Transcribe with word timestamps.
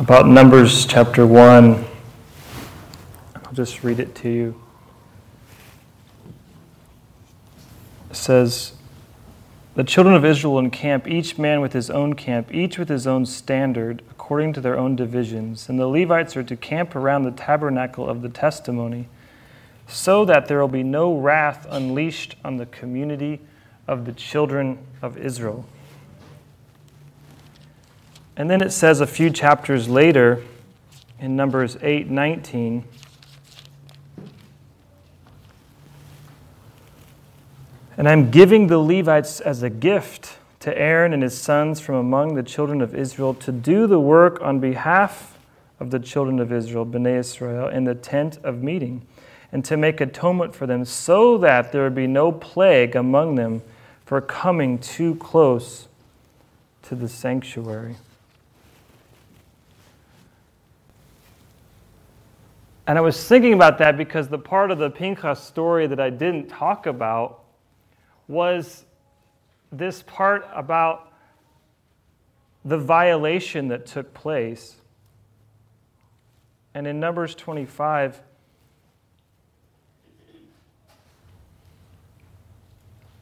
about 0.00 0.26
Numbers 0.26 0.86
chapter 0.86 1.26
1. 1.26 1.84
I'll 3.34 3.52
just 3.52 3.84
read 3.84 4.00
it 4.00 4.14
to 4.14 4.30
you. 4.30 4.62
It 8.08 8.16
says, 8.16 8.72
The 9.74 9.84
children 9.84 10.16
of 10.16 10.24
Israel 10.24 10.58
encamp, 10.58 11.06
each 11.06 11.36
man 11.36 11.60
with 11.60 11.74
his 11.74 11.90
own 11.90 12.14
camp, 12.14 12.50
each 12.50 12.78
with 12.78 12.88
his 12.88 13.06
own 13.06 13.26
standard, 13.26 14.02
according 14.10 14.54
to 14.54 14.62
their 14.62 14.78
own 14.78 14.96
divisions. 14.96 15.68
And 15.68 15.78
the 15.78 15.86
Levites 15.86 16.34
are 16.34 16.44
to 16.44 16.56
camp 16.56 16.96
around 16.96 17.24
the 17.24 17.32
tabernacle 17.32 18.08
of 18.08 18.22
the 18.22 18.30
testimony, 18.30 19.06
so 19.86 20.24
that 20.24 20.48
there 20.48 20.60
will 20.60 20.68
be 20.68 20.82
no 20.82 21.14
wrath 21.14 21.66
unleashed 21.68 22.36
on 22.42 22.56
the 22.56 22.64
community 22.64 23.38
of 23.86 24.06
the 24.06 24.12
children 24.12 24.78
of 25.02 25.18
Israel. 25.18 25.66
And 28.40 28.48
then 28.48 28.62
it 28.62 28.70
says 28.70 29.02
a 29.02 29.06
few 29.06 29.28
chapters 29.28 29.86
later 29.86 30.42
in 31.18 31.36
Numbers 31.36 31.76
8 31.82 32.08
19. 32.08 32.84
And 37.98 38.08
I'm 38.08 38.30
giving 38.30 38.68
the 38.68 38.78
Levites 38.78 39.40
as 39.40 39.62
a 39.62 39.68
gift 39.68 40.38
to 40.60 40.74
Aaron 40.74 41.12
and 41.12 41.22
his 41.22 41.36
sons 41.36 41.80
from 41.80 41.96
among 41.96 42.34
the 42.34 42.42
children 42.42 42.80
of 42.80 42.94
Israel 42.94 43.34
to 43.34 43.52
do 43.52 43.86
the 43.86 44.00
work 44.00 44.40
on 44.40 44.58
behalf 44.58 45.36
of 45.78 45.90
the 45.90 46.00
children 46.00 46.40
of 46.40 46.50
Israel, 46.50 46.86
Bnei 46.86 47.18
Israel, 47.18 47.68
in 47.68 47.84
the 47.84 47.94
tent 47.94 48.38
of 48.42 48.62
meeting, 48.62 49.06
and 49.52 49.62
to 49.66 49.76
make 49.76 50.00
atonement 50.00 50.54
for 50.54 50.66
them, 50.66 50.86
so 50.86 51.36
that 51.36 51.72
there 51.72 51.82
would 51.82 51.94
be 51.94 52.06
no 52.06 52.32
plague 52.32 52.96
among 52.96 53.34
them 53.34 53.60
for 54.06 54.22
coming 54.22 54.78
too 54.78 55.14
close 55.16 55.88
to 56.80 56.94
the 56.94 57.06
sanctuary. 57.06 57.96
And 62.90 62.98
I 62.98 63.02
was 63.02 63.24
thinking 63.24 63.52
about 63.52 63.78
that 63.78 63.96
because 63.96 64.26
the 64.26 64.36
part 64.36 64.72
of 64.72 64.78
the 64.78 64.90
Pinchas 64.90 65.38
story 65.38 65.86
that 65.86 66.00
I 66.00 66.10
didn't 66.10 66.48
talk 66.48 66.86
about 66.86 67.44
was 68.26 68.84
this 69.70 70.02
part 70.02 70.44
about 70.52 71.12
the 72.64 72.76
violation 72.76 73.68
that 73.68 73.86
took 73.86 74.12
place. 74.12 74.74
And 76.74 76.84
in 76.84 76.98
Numbers 76.98 77.36
25, 77.36 78.20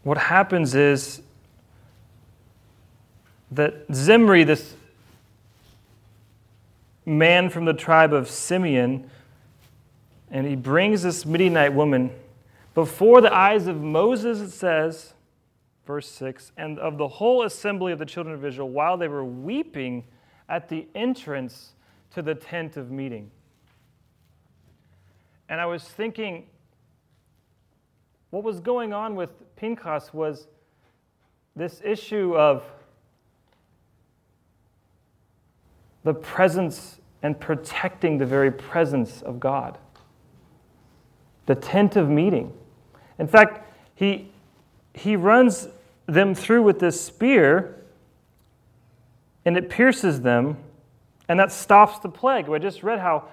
what 0.02 0.16
happens 0.16 0.74
is 0.74 1.20
that 3.50 3.84
Zimri, 3.92 4.44
this 4.44 4.72
man 7.04 7.50
from 7.50 7.66
the 7.66 7.74
tribe 7.74 8.14
of 8.14 8.30
Simeon, 8.30 9.10
and 10.30 10.46
he 10.46 10.56
brings 10.56 11.02
this 11.02 11.24
Midianite 11.24 11.72
woman 11.72 12.10
before 12.74 13.20
the 13.20 13.34
eyes 13.34 13.66
of 13.66 13.80
Moses, 13.80 14.40
it 14.40 14.50
says, 14.50 15.14
verse 15.84 16.08
6, 16.10 16.52
and 16.56 16.78
of 16.78 16.96
the 16.96 17.08
whole 17.08 17.42
assembly 17.42 17.92
of 17.92 17.98
the 17.98 18.06
children 18.06 18.34
of 18.34 18.44
Israel 18.44 18.68
while 18.68 18.96
they 18.96 19.08
were 19.08 19.24
weeping 19.24 20.04
at 20.48 20.68
the 20.68 20.86
entrance 20.94 21.72
to 22.12 22.22
the 22.22 22.34
tent 22.34 22.76
of 22.76 22.90
meeting. 22.90 23.30
And 25.48 25.60
I 25.60 25.66
was 25.66 25.82
thinking, 25.82 26.46
what 28.30 28.44
was 28.44 28.60
going 28.60 28.92
on 28.92 29.16
with 29.16 29.30
Pinchas 29.56 30.12
was 30.12 30.46
this 31.56 31.80
issue 31.84 32.36
of 32.36 32.62
the 36.04 36.14
presence 36.14 37.00
and 37.22 37.40
protecting 37.40 38.18
the 38.18 38.26
very 38.26 38.52
presence 38.52 39.22
of 39.22 39.40
God 39.40 39.78
the 41.48 41.54
tent 41.54 41.96
of 41.96 42.10
meeting. 42.10 42.52
In 43.18 43.26
fact, 43.26 43.66
he, 43.94 44.30
he 44.92 45.16
runs 45.16 45.66
them 46.04 46.34
through 46.34 46.62
with 46.62 46.78
this 46.78 47.00
spear 47.00 47.74
and 49.46 49.56
it 49.56 49.70
pierces 49.70 50.20
them, 50.20 50.58
and 51.26 51.40
that 51.40 51.50
stops 51.50 52.00
the 52.00 52.08
plague. 52.10 52.50
I 52.50 52.58
just 52.58 52.82
read 52.82 52.98
how 52.98 53.28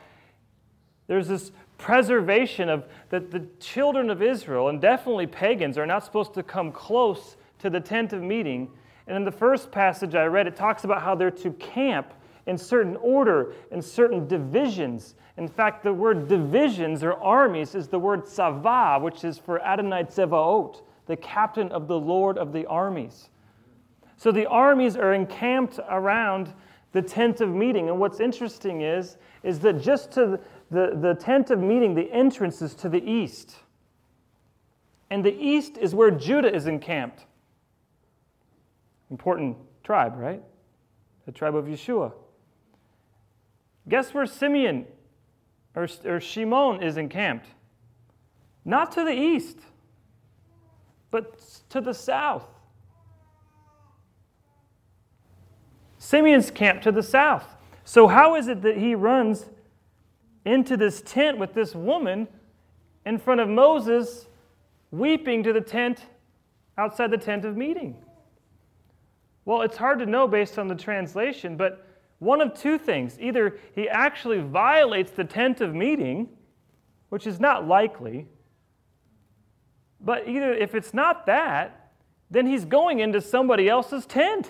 there's 1.08 1.28
this 1.28 1.52
preservation 1.78 2.70
of 2.70 2.86
that 3.10 3.32
the 3.32 3.46
children 3.60 4.10
of 4.10 4.22
Israel, 4.22 4.70
and 4.70 4.80
definitely 4.80 5.28
pagans, 5.28 5.78
are 5.78 5.86
not 5.86 6.06
supposed 6.06 6.34
to 6.36 6.44
come 6.44 6.72
close 6.72 7.36
to 7.60 7.70
the 7.70 7.82
tent 7.82 8.14
of 8.14 8.22
meeting. 8.22 8.72
And 9.08 9.18
in 9.18 9.26
the 9.26 9.32
first 9.32 9.72
passage 9.72 10.16
I 10.16 10.24
read, 10.26 10.48
it 10.48 10.56
talks 10.56 10.86
about 10.86 11.02
how 11.02 11.16
they're 11.16 11.32
to 11.32 11.52
camp 11.52 12.14
in 12.48 12.58
certain 12.58 12.96
order, 12.98 13.54
in 13.72 13.82
certain 13.82 14.28
divisions. 14.28 15.16
In 15.38 15.48
fact, 15.48 15.84
the 15.84 15.94
word 15.94 16.28
divisions 16.28 17.04
or 17.04 17.14
armies 17.14 17.76
is 17.76 17.88
the 17.88 18.00
word 18.00 18.28
Sava, 18.28 19.00
which 19.02 19.24
is 19.24 19.38
for 19.38 19.60
Adonai 19.62 20.04
Tzevaot, 20.04 20.82
the 21.08 21.16
captain 21.18 21.72
of 21.72 21.88
the 21.88 22.00
Lord 22.00 22.38
of 22.38 22.54
the 22.54 22.66
armies. 22.68 23.30
So 24.18 24.32
the 24.32 24.46
armies 24.46 24.96
are 24.96 25.14
encamped 25.14 25.80
around 25.90 26.54
the 26.94 27.02
tent 27.02 27.42
of 27.42 27.50
meeting. 27.50 27.90
And 27.90 28.00
what's 28.00 28.20
interesting 28.20 28.82
is, 28.82 29.18
is 29.44 29.60
that 29.60 29.82
just 29.82 30.12
to 30.14 30.40
the, 30.72 30.98
the 31.02 31.16
tent 31.16 31.52
of 31.52 31.60
meeting, 31.60 31.94
the 31.94 32.12
entrance 32.12 32.62
is 32.62 32.74
to 32.76 32.90
the 32.90 33.04
east. 33.04 33.58
And 35.10 35.24
the 35.24 35.36
east 35.36 35.78
is 35.78 35.94
where 35.94 36.12
Judah 36.12 36.54
is 36.54 36.68
encamped. 36.68 37.26
Important 39.12 39.58
tribe, 39.84 40.16
right? 40.18 40.42
The 41.26 41.32
tribe 41.32 41.56
of 41.56 41.66
Yeshua. 41.66 42.14
Guess 43.88 44.14
where 44.14 44.26
Simeon 44.26 44.86
or, 45.76 45.88
or 46.04 46.20
Shimon 46.20 46.82
is 46.82 46.98
encamped? 46.98 47.48
Not 48.64 48.92
to 48.94 49.04
the 49.04 49.14
east, 49.14 49.60
but 51.12 51.40
to 51.70 51.82
the 51.82 51.94
south. 51.94 52.48
Simeon's 56.00 56.52
camp 56.52 56.82
to 56.84 56.92
the 56.92 57.04
south. 57.04 57.46
So, 57.84 58.08
how 58.08 58.36
is 58.36 58.48
it 58.48 58.64
that 58.64 58.78
he 58.78 58.96
runs 58.96 59.46
into 60.46 60.76
this 60.78 61.02
tent 61.02 61.38
with 61.38 61.54
this 61.54 61.76
woman 61.76 62.28
in 63.06 63.20
front 63.20 63.42
of 63.42 63.48
Moses, 63.48 64.28
weeping 64.92 65.44
to 65.44 65.54
the 65.54 65.62
tent 65.62 66.06
outside 66.78 67.12
the 67.12 67.18
tent 67.18 67.46
of 67.46 67.56
meeting? 67.56 67.96
Well, 69.46 69.62
it's 69.62 69.78
hard 69.78 70.00
to 70.00 70.08
know 70.08 70.28
based 70.28 70.58
on 70.58 70.68
the 70.68 70.76
translation, 70.76 71.56
but 71.56 71.85
one 72.26 72.42
of 72.42 72.54
two 72.54 72.78
things. 72.78 73.18
Either 73.20 73.58
he 73.74 73.88
actually 73.88 74.40
violates 74.40 75.12
the 75.12 75.24
tent 75.24 75.62
of 75.62 75.74
meeting, 75.74 76.28
which 77.10 77.26
is 77.26 77.40
not 77.40 77.68
likely, 77.68 78.28
but 80.02 80.28
either 80.28 80.54
if 80.54 80.76
it's 80.76 80.94
not 80.94 81.26
that, 81.28 81.92
then 82.30 82.48
he's 82.48 82.66
going 82.66 83.00
into 83.00 83.22
somebody 83.22 83.70
else's 83.70 84.06
tent. 84.06 84.50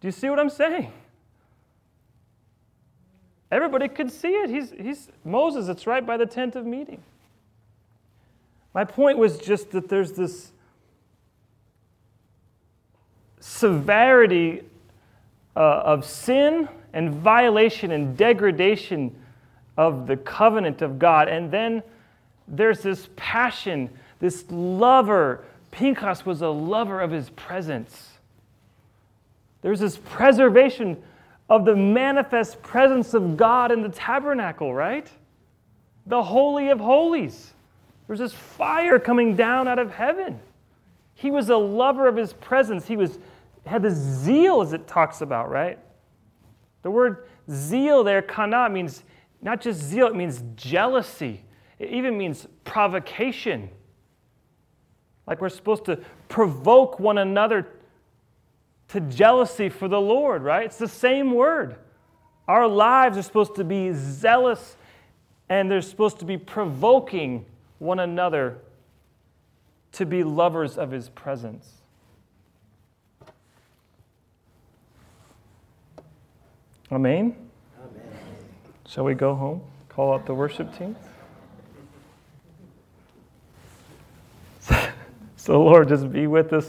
Do 0.00 0.08
you 0.08 0.12
see 0.12 0.28
what 0.30 0.40
I'm 0.40 0.50
saying? 0.50 0.92
Everybody 3.50 3.88
could 3.88 4.10
see 4.10 4.28
it. 4.28 4.50
He's, 4.50 4.70
he's 4.70 5.08
Moses, 5.24 5.68
it's 5.68 5.86
right 5.86 6.04
by 6.04 6.16
the 6.16 6.26
tent 6.26 6.56
of 6.56 6.66
meeting. 6.66 7.02
My 8.74 8.84
point 8.84 9.18
was 9.18 9.38
just 9.38 9.70
that 9.70 9.88
there's 9.88 10.12
this 10.12 10.52
severity 13.40 14.62
uh, 15.58 15.82
of 15.84 16.04
sin 16.04 16.68
and 16.92 17.12
violation 17.12 17.90
and 17.90 18.16
degradation 18.16 19.12
of 19.76 20.06
the 20.06 20.16
covenant 20.16 20.82
of 20.82 21.00
God. 21.00 21.28
And 21.28 21.50
then 21.50 21.82
there's 22.46 22.80
this 22.80 23.08
passion, 23.16 23.90
this 24.20 24.44
lover. 24.50 25.44
Pinchas 25.72 26.24
was 26.24 26.42
a 26.42 26.48
lover 26.48 27.00
of 27.00 27.10
his 27.10 27.28
presence. 27.30 28.08
There's 29.60 29.80
this 29.80 29.98
preservation 29.98 31.02
of 31.50 31.64
the 31.64 31.74
manifest 31.74 32.62
presence 32.62 33.12
of 33.12 33.36
God 33.36 33.72
in 33.72 33.82
the 33.82 33.88
tabernacle, 33.88 34.72
right? 34.72 35.10
The 36.06 36.22
Holy 36.22 36.68
of 36.68 36.78
Holies. 36.78 37.52
There's 38.06 38.20
this 38.20 38.32
fire 38.32 39.00
coming 39.00 39.34
down 39.34 39.66
out 39.66 39.80
of 39.80 39.90
heaven. 39.90 40.38
He 41.14 41.32
was 41.32 41.50
a 41.50 41.56
lover 41.56 42.06
of 42.06 42.14
his 42.14 42.32
presence. 42.32 42.86
He 42.86 42.96
was 42.96 43.18
had 43.68 43.82
the 43.82 43.90
zeal 43.90 44.60
as 44.62 44.72
it 44.72 44.86
talks 44.86 45.20
about, 45.20 45.50
right? 45.50 45.78
The 46.82 46.90
word 46.90 47.26
zeal 47.50 48.04
there, 48.04 48.22
kana, 48.22 48.68
means 48.70 49.04
not 49.40 49.60
just 49.60 49.80
zeal, 49.80 50.06
it 50.06 50.16
means 50.16 50.42
jealousy. 50.56 51.44
It 51.78 51.90
even 51.90 52.18
means 52.18 52.46
provocation. 52.64 53.70
Like 55.26 55.40
we're 55.40 55.48
supposed 55.48 55.84
to 55.84 56.00
provoke 56.28 56.98
one 56.98 57.18
another 57.18 57.68
to 58.88 59.00
jealousy 59.00 59.68
for 59.68 59.86
the 59.86 60.00
Lord, 60.00 60.42
right? 60.42 60.64
It's 60.64 60.78
the 60.78 60.88
same 60.88 61.32
word. 61.32 61.76
Our 62.48 62.66
lives 62.66 63.18
are 63.18 63.22
supposed 63.22 63.54
to 63.56 63.64
be 63.64 63.92
zealous 63.92 64.76
and 65.50 65.70
they're 65.70 65.82
supposed 65.82 66.18
to 66.20 66.24
be 66.24 66.36
provoking 66.36 67.44
one 67.78 68.00
another 68.00 68.58
to 69.92 70.06
be 70.06 70.24
lovers 70.24 70.76
of 70.78 70.90
His 70.90 71.08
presence. 71.10 71.77
Amen? 76.90 77.36
Amen. 77.78 78.02
Shall 78.86 79.04
we 79.04 79.14
go 79.14 79.34
home? 79.34 79.60
Call 79.90 80.14
out 80.14 80.24
the 80.24 80.32
worship 80.32 80.74
team? 80.78 80.96
so, 85.36 85.62
Lord, 85.62 85.88
just 85.88 86.10
be 86.10 86.26
with 86.26 86.54
us 86.54 86.66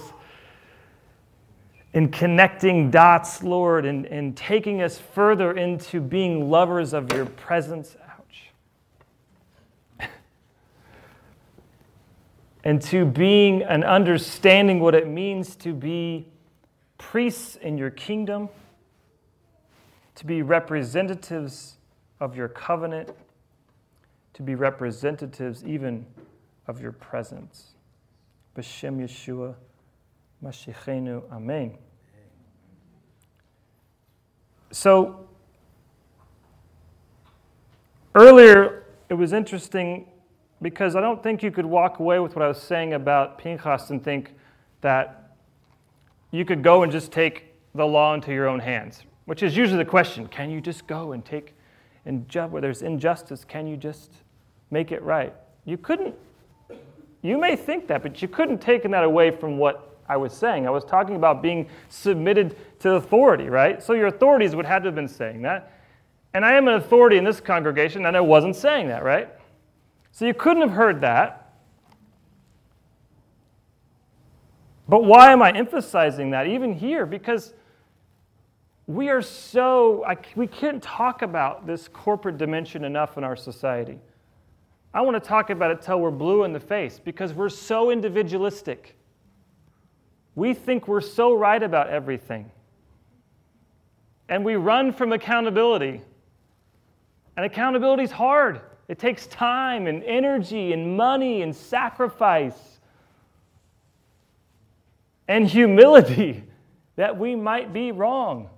in 1.94 2.10
connecting 2.10 2.92
dots, 2.92 3.44
Lord, 3.44 3.86
and, 3.86 4.06
and 4.08 4.36
taking 4.36 4.82
us 4.82 5.00
further 5.00 5.54
into 5.54 6.02
being 6.02 6.50
lovers 6.50 6.94
of 6.94 7.14
your 7.14 7.26
presence. 7.26 7.96
Ouch. 10.02 10.08
and 12.66 12.82
to 12.82 13.06
being 13.06 13.64
and 13.64 13.86
understanding 13.86 14.82
what 14.82 14.96
it 14.96 15.08
means 15.08 15.56
to 15.58 15.74
be 15.74 16.28
priests 16.98 17.56
in 17.56 17.78
your 17.78 17.90
kingdom, 17.90 18.50
to 20.20 20.26
be 20.26 20.42
representatives 20.42 21.78
of 22.20 22.36
your 22.36 22.50
covenant, 22.50 23.10
to 24.34 24.44
be 24.44 24.54
representatives 24.54 25.64
even 25.64 26.06
of 26.68 26.82
your 26.82 26.92
presence. 26.92 27.76
B'Shem 28.58 29.00
Yeshua. 29.00 29.56
Mashiachenu. 30.44 31.24
Amen. 31.32 31.78
So, 34.72 35.30
earlier 38.14 38.84
it 39.08 39.14
was 39.14 39.32
interesting 39.32 40.06
because 40.62 40.98
I 40.98 41.02
don't 41.02 41.24
think 41.24 41.42
you 41.42 41.50
could 41.50 41.66
walk 41.66 42.00
away 42.00 42.20
with 42.20 42.36
what 42.36 42.44
I 42.44 42.50
was 42.50 42.62
saying 42.62 42.94
about 42.94 43.38
Pinchas 43.38 43.90
and 43.90 44.04
think 44.04 44.34
that 44.82 45.34
you 46.32 46.44
could 46.44 46.62
go 46.62 46.84
and 46.84 46.92
just 46.92 47.14
take 47.14 47.54
the 47.74 47.86
law 47.86 48.14
into 48.14 48.34
your 48.34 48.50
own 48.50 48.60
hands, 48.60 49.04
which 49.30 49.44
is 49.44 49.56
usually 49.56 49.78
the 49.78 49.86
question 49.86 50.28
can 50.28 50.50
you 50.50 50.60
just 50.60 50.88
go 50.88 51.12
and 51.12 51.24
take, 51.24 51.54
and 52.08 52.26
where 52.50 52.62
there's 52.64 52.82
injustice, 52.82 53.46
can 53.46 53.68
you 53.68 53.78
just 53.78 54.12
make 54.72 54.92
it 54.92 55.04
right? 55.04 55.36
You 55.66 55.78
couldn't. 55.78 56.16
You 57.22 57.38
may 57.38 57.56
think 57.56 57.86
that, 57.90 58.02
but 58.02 58.24
you 58.24 58.28
couldn't 58.28 58.58
take 58.58 58.82
that 58.82 59.04
away 59.04 59.30
from 59.30 59.60
what 59.60 59.96
I 60.08 60.18
was 60.18 60.34
saying. 60.34 60.66
I 60.66 60.72
was 60.72 60.84
talking 60.84 61.16
about 61.16 61.44
being 61.44 61.70
submitted 61.90 62.56
to 62.80 62.94
authority, 62.94 63.50
right? 63.50 63.84
So 63.84 63.94
your 63.94 64.08
authorities 64.08 64.56
would 64.56 64.66
have 64.66 64.82
to 64.82 64.88
have 64.88 64.96
been 64.96 65.08
saying 65.08 65.44
that. 65.44 65.74
And 66.34 66.44
I 66.44 66.54
am 66.54 66.68
an 66.68 66.74
authority 66.74 67.18
in 67.18 67.24
this 67.24 67.40
congregation, 67.40 68.08
and 68.08 68.18
I 68.18 68.22
wasn't 68.22 68.56
saying 68.56 68.88
that, 68.88 69.04
right? 69.04 69.30
So 70.12 70.26
you 70.26 70.34
couldn't 70.34 70.64
have 70.64 70.72
heard 70.72 71.02
that. 71.02 71.54
But 74.88 75.04
why 75.04 75.32
am 75.32 75.44
I 75.44 75.52
emphasizing 75.52 76.32
that 76.32 76.48
even 76.48 76.74
here? 76.74 77.06
Because 77.06 77.54
we 78.90 79.10
are 79.10 79.22
so, 79.22 80.04
I, 80.04 80.18
we 80.36 80.48
can't 80.48 80.82
talk 80.82 81.22
about 81.22 81.68
this 81.68 81.88
corporate 81.88 82.40
dimension 82.40 82.84
enough 82.84 83.20
in 83.20 83.24
our 83.24 83.36
society. 83.36 84.00
I 84.96 85.02
want 85.02 85.14
to 85.14 85.28
talk 85.28 85.52
about 85.52 85.70
it 85.70 85.84
till 85.84 86.00
we're 86.00 86.10
blue 86.10 86.44
in 86.44 86.54
the 86.54 86.60
face 86.60 87.00
because 87.00 87.32
we're 87.32 87.50
so 87.50 87.92
individualistic. 87.92 88.98
We 90.34 90.56
think 90.56 90.88
we're 90.88 91.02
so 91.02 91.36
right 91.36 91.62
about 91.62 91.92
everything. 91.92 92.50
And 94.28 94.44
we 94.44 94.56
run 94.56 94.92
from 94.92 95.14
accountability. 95.14 96.02
And 97.38 97.46
accountability 97.46 98.06
is 98.06 98.12
hard. 98.12 98.60
It 98.88 98.98
takes 98.98 99.28
time 99.28 99.86
and 99.86 100.04
energy 100.04 100.74
and 100.74 100.98
money 100.98 101.44
and 101.44 101.56
sacrifice 101.56 102.80
and 105.28 105.48
humility 105.48 106.44
that 106.96 107.20
we 107.20 107.36
might 107.36 107.72
be 107.72 107.92
wrong. 107.92 108.50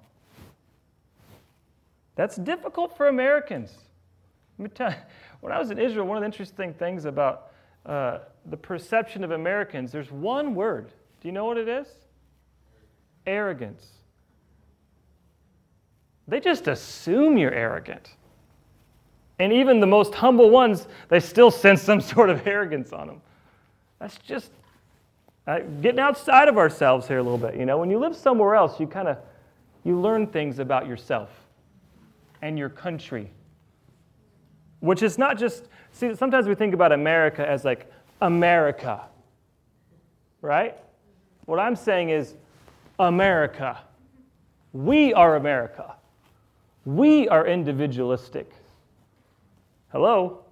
That's 2.16 2.36
difficult 2.36 2.96
for 2.96 3.08
Americans. 3.08 3.74
Let 4.58 4.64
me 4.64 4.70
tell 4.74 4.92
you, 4.92 4.98
When 5.42 5.52
I 5.52 5.58
was 5.58 5.72
in 5.72 5.80
Israel, 5.80 6.06
one 6.06 6.18
of 6.18 6.22
the 6.22 6.28
interesting 6.28 6.74
things 6.74 7.06
about 7.06 7.52
uh, 7.86 8.20
the 8.46 8.58
perception 8.58 9.24
of 9.24 9.32
Americans, 9.32 9.92
there's 9.92 10.12
one 10.12 10.56
word 10.56 10.92
do 11.22 11.28
you 11.28 11.32
know 11.32 11.46
what 11.46 11.58
it 11.58 11.68
is? 11.68 11.88
Arrogance. 13.28 13.88
They 16.28 16.40
just 16.40 16.68
assume 16.68 17.38
you're 17.38 17.54
arrogant. 17.54 18.16
And 19.38 19.54
even 19.54 19.80
the 19.80 19.88
most 19.88 20.16
humble 20.16 20.50
ones, 20.50 20.88
they 21.10 21.20
still 21.20 21.52
sense 21.52 21.84
some 21.84 22.02
sort 22.02 22.32
of 22.32 22.48
arrogance 22.48 22.92
on 22.92 23.06
them. 23.06 23.22
That's 24.00 24.18
just 24.18 24.52
uh, 25.46 25.60
getting 25.82 26.00
outside 26.00 26.48
of 26.48 26.58
ourselves 26.58 27.08
here 27.08 27.20
a 27.20 27.24
little 27.24 27.38
bit. 27.38 27.56
You 27.56 27.68
know, 27.68 27.78
when 27.78 27.92
you 27.92 28.00
live 28.00 28.16
somewhere 28.16 28.56
else, 28.56 28.80
you 28.80 28.88
kind 28.88 29.08
of 29.08 29.18
you 29.84 30.00
learn 30.00 30.26
things 30.26 30.58
about 30.58 30.88
yourself 30.88 31.30
and 32.42 32.58
your 32.58 32.70
country, 32.70 33.32
which 34.80 35.04
is 35.04 35.18
not 35.18 35.38
just. 35.38 35.68
See, 35.94 36.16
sometimes 36.16 36.48
we 36.48 36.56
think 36.56 36.74
about 36.74 36.92
America 36.92 37.48
as 37.48 37.66
like 37.66 37.92
America, 38.22 39.02
right? 40.42 40.78
What 41.46 41.60
I'm 41.60 41.76
saying 41.76 42.10
is 42.10 42.36
America. 43.00 43.78
We 44.74 45.14
are 45.14 45.36
America. 45.36 45.96
We 46.86 47.28
are 47.28 47.46
individualistic. 47.46 48.52
Hello? 49.92 50.46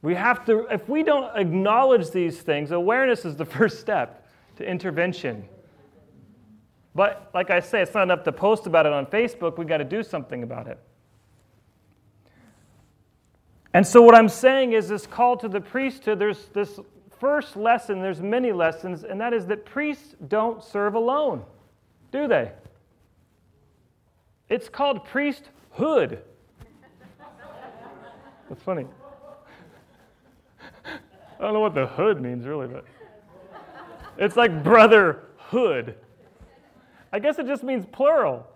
We 0.00 0.14
have 0.16 0.44
to, 0.46 0.66
if 0.70 0.88
we 0.88 1.02
don't 1.02 1.36
acknowledge 1.36 2.10
these 2.10 2.40
things, 2.40 2.72
awareness 2.72 3.24
is 3.24 3.36
the 3.36 3.44
first 3.58 3.80
step 3.80 4.26
to 4.56 4.68
intervention. 4.68 5.44
But 6.94 7.30
like 7.32 7.50
I 7.50 7.60
say, 7.60 7.80
it's 7.80 7.94
not 7.94 8.02
enough 8.02 8.24
to 8.24 8.32
post 8.32 8.66
about 8.66 8.86
it 8.86 8.92
on 8.92 9.06
Facebook, 9.06 9.58
we've 9.58 9.68
got 9.68 9.78
to 9.78 9.84
do 9.84 10.02
something 10.02 10.42
about 10.42 10.66
it. 10.66 10.78
And 13.74 13.86
so, 13.86 14.02
what 14.02 14.14
I'm 14.14 14.28
saying 14.28 14.72
is 14.72 14.88
this 14.88 15.06
call 15.06 15.36
to 15.38 15.48
the 15.48 15.60
priesthood, 15.60 16.18
there's 16.18 16.46
this 16.52 16.78
first 17.18 17.56
lesson, 17.56 18.02
there's 18.02 18.20
many 18.20 18.52
lessons, 18.52 19.04
and 19.04 19.18
that 19.20 19.32
is 19.32 19.46
that 19.46 19.64
priests 19.64 20.14
don't 20.28 20.62
serve 20.62 20.94
alone, 20.94 21.42
do 22.10 22.28
they? 22.28 22.52
It's 24.50 24.68
called 24.68 25.04
priesthood. 25.06 26.22
That's 28.50 28.62
funny. 28.62 28.84
I 30.84 30.98
don't 31.40 31.54
know 31.54 31.60
what 31.60 31.74
the 31.74 31.86
hood 31.86 32.20
means 32.20 32.44
really, 32.44 32.66
but 32.66 32.84
it's 34.18 34.36
like 34.36 34.62
brotherhood. 34.62 35.96
I 37.12 37.18
guess 37.18 37.38
it 37.38 37.46
just 37.46 37.62
means 37.62 37.84
plural. 37.92 38.46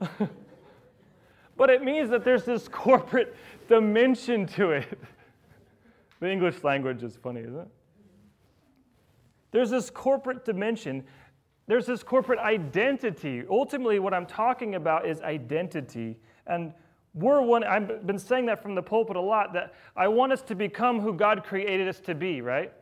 but 1.56 1.70
it 1.70 1.82
means 1.82 2.10
that 2.10 2.24
there's 2.24 2.44
this 2.44 2.68
corporate 2.72 3.34
dimension 3.68 4.46
to 4.46 4.70
it. 4.70 4.98
The 6.18 6.32
English 6.32 6.64
language 6.64 7.02
is 7.02 7.14
funny, 7.14 7.40
isn't 7.40 7.58
it? 7.58 7.68
There's 9.50 9.68
this 9.68 9.90
corporate 9.90 10.46
dimension, 10.46 11.04
there's 11.66 11.84
this 11.84 12.02
corporate 12.02 12.38
identity. 12.38 13.42
Ultimately, 13.50 13.98
what 13.98 14.14
I'm 14.14 14.24
talking 14.24 14.76
about 14.76 15.06
is 15.06 15.20
identity. 15.20 16.16
And 16.46 16.72
we're 17.12 17.40
one, 17.42 17.64
I've 17.64 18.06
been 18.06 18.18
saying 18.18 18.46
that 18.46 18.62
from 18.62 18.74
the 18.74 18.82
pulpit 18.82 19.16
a 19.16 19.20
lot, 19.20 19.52
that 19.54 19.74
I 19.96 20.08
want 20.08 20.32
us 20.32 20.42
to 20.42 20.54
become 20.54 21.00
who 21.00 21.12
God 21.12 21.44
created 21.44 21.88
us 21.88 22.00
to 22.00 22.14
be, 22.14 22.40
right? 22.40 22.72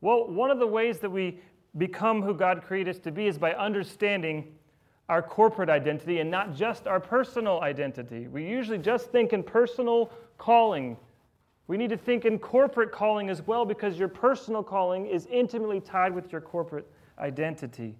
Well, 0.00 0.28
one 0.28 0.50
of 0.50 0.58
the 0.58 0.66
ways 0.66 0.98
that 0.98 1.10
we 1.10 1.40
become 1.78 2.22
who 2.22 2.34
God 2.34 2.62
created 2.62 2.96
us 2.96 3.00
to 3.00 3.10
be 3.10 3.26
is 3.26 3.38
by 3.38 3.52
understanding 3.54 4.52
our 5.08 5.22
corporate 5.22 5.68
identity 5.68 6.20
and 6.20 6.30
not 6.30 6.54
just 6.54 6.86
our 6.86 7.00
personal 7.00 7.60
identity. 7.60 8.28
We 8.28 8.46
usually 8.46 8.78
just 8.78 9.10
think 9.10 9.32
in 9.32 9.42
personal 9.42 10.12
calling 10.38 10.96
we 11.72 11.76
need 11.76 11.90
to 11.90 11.96
think 11.96 12.24
in 12.24 12.38
corporate 12.38 12.92
calling 12.92 13.30
as 13.30 13.46
well 13.46 13.64
because 13.64 13.98
your 13.98 14.08
personal 14.08 14.62
calling 14.62 15.06
is 15.06 15.26
intimately 15.26 15.80
tied 15.80 16.14
with 16.14 16.32
your 16.32 16.40
corporate 16.40 16.86
identity. 17.18 17.94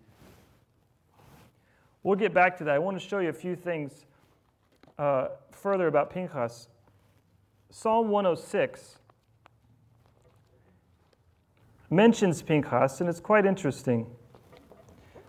We'll 2.03 2.19
get 2.19 2.35
back 2.35 2.59
to 2.59 2.65
that. 2.65 2.75
I 2.75 2.79
want 2.79 3.01
to 3.01 3.07
show 3.09 3.21
you 3.21 3.29
a 3.29 3.33
few 3.33 3.55
things 3.55 4.05
uh, 4.99 5.29
further 5.53 5.87
about 5.87 6.11
Pinchas. 6.11 6.69
Psalm 7.71 8.09
106 8.09 8.99
mentions 11.93 12.43
Pinchas, 12.43 13.01
and 13.01 13.09
it's 13.09 13.21
quite 13.21 13.47
interesting. 13.47 14.07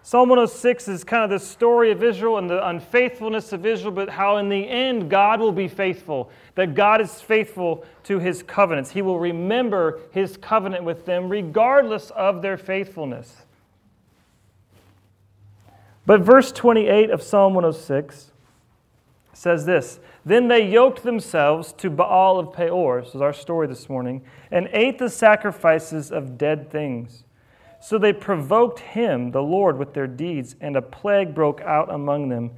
Psalm 0.05 0.27
106 0.27 0.89
is 0.89 1.03
kind 1.05 1.23
of 1.23 1.29
the 1.29 1.39
story 1.39 1.89
of 1.89 2.03
Israel 2.03 2.37
and 2.37 2.49
the 2.49 2.67
unfaithfulness 2.67 3.53
of 3.53 3.65
Israel, 3.65 3.93
but 3.93 4.09
how 4.09 4.35
in 4.35 4.49
the 4.49 4.67
end 4.67 5.09
God 5.09 5.39
will 5.39 5.53
be 5.53 5.69
faithful, 5.69 6.29
that 6.55 6.75
God 6.75 6.99
is 6.99 7.21
faithful 7.21 7.85
to 8.03 8.19
his 8.19 8.43
covenants. 8.43 8.91
He 8.91 9.01
will 9.01 9.17
remember 9.17 10.01
his 10.11 10.35
covenant 10.35 10.83
with 10.83 11.05
them 11.05 11.29
regardless 11.29 12.09
of 12.11 12.41
their 12.41 12.57
faithfulness. 12.57 13.45
But 16.05 16.19
verse 16.19 16.51
28 16.51 17.09
of 17.09 17.23
Psalm 17.23 17.53
106 17.53 18.32
says 19.43 19.65
this 19.65 19.99
Then 20.25 20.47
they 20.47 20.67
yoked 20.67 21.03
themselves 21.03 21.73
to 21.73 21.89
Baal 21.89 22.39
of 22.39 22.53
Peor, 22.53 23.01
this 23.01 23.13
is 23.13 23.21
our 23.21 23.33
story 23.33 23.67
this 23.67 23.89
morning, 23.89 24.23
and 24.49 24.69
ate 24.71 24.97
the 24.97 25.09
sacrifices 25.09 26.11
of 26.11 26.37
dead 26.37 26.71
things. 26.71 27.25
So 27.81 27.97
they 27.97 28.13
provoked 28.13 28.79
him, 28.79 29.31
the 29.31 29.43
Lord, 29.43 29.77
with 29.77 29.93
their 29.93 30.07
deeds, 30.07 30.55
and 30.61 30.77
a 30.77 30.81
plague 30.81 31.35
broke 31.35 31.59
out 31.61 31.93
among 31.93 32.29
them. 32.29 32.51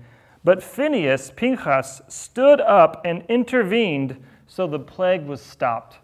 But 0.44 0.62
Phineas, 0.62 1.32
Pinchas, 1.36 2.04
stood 2.08 2.62
up 2.62 3.02
and 3.04 3.24
intervened, 3.28 4.24
so 4.46 4.68
the 4.68 4.78
plague 4.78 5.26
was 5.26 5.42
stopped. 5.42 5.98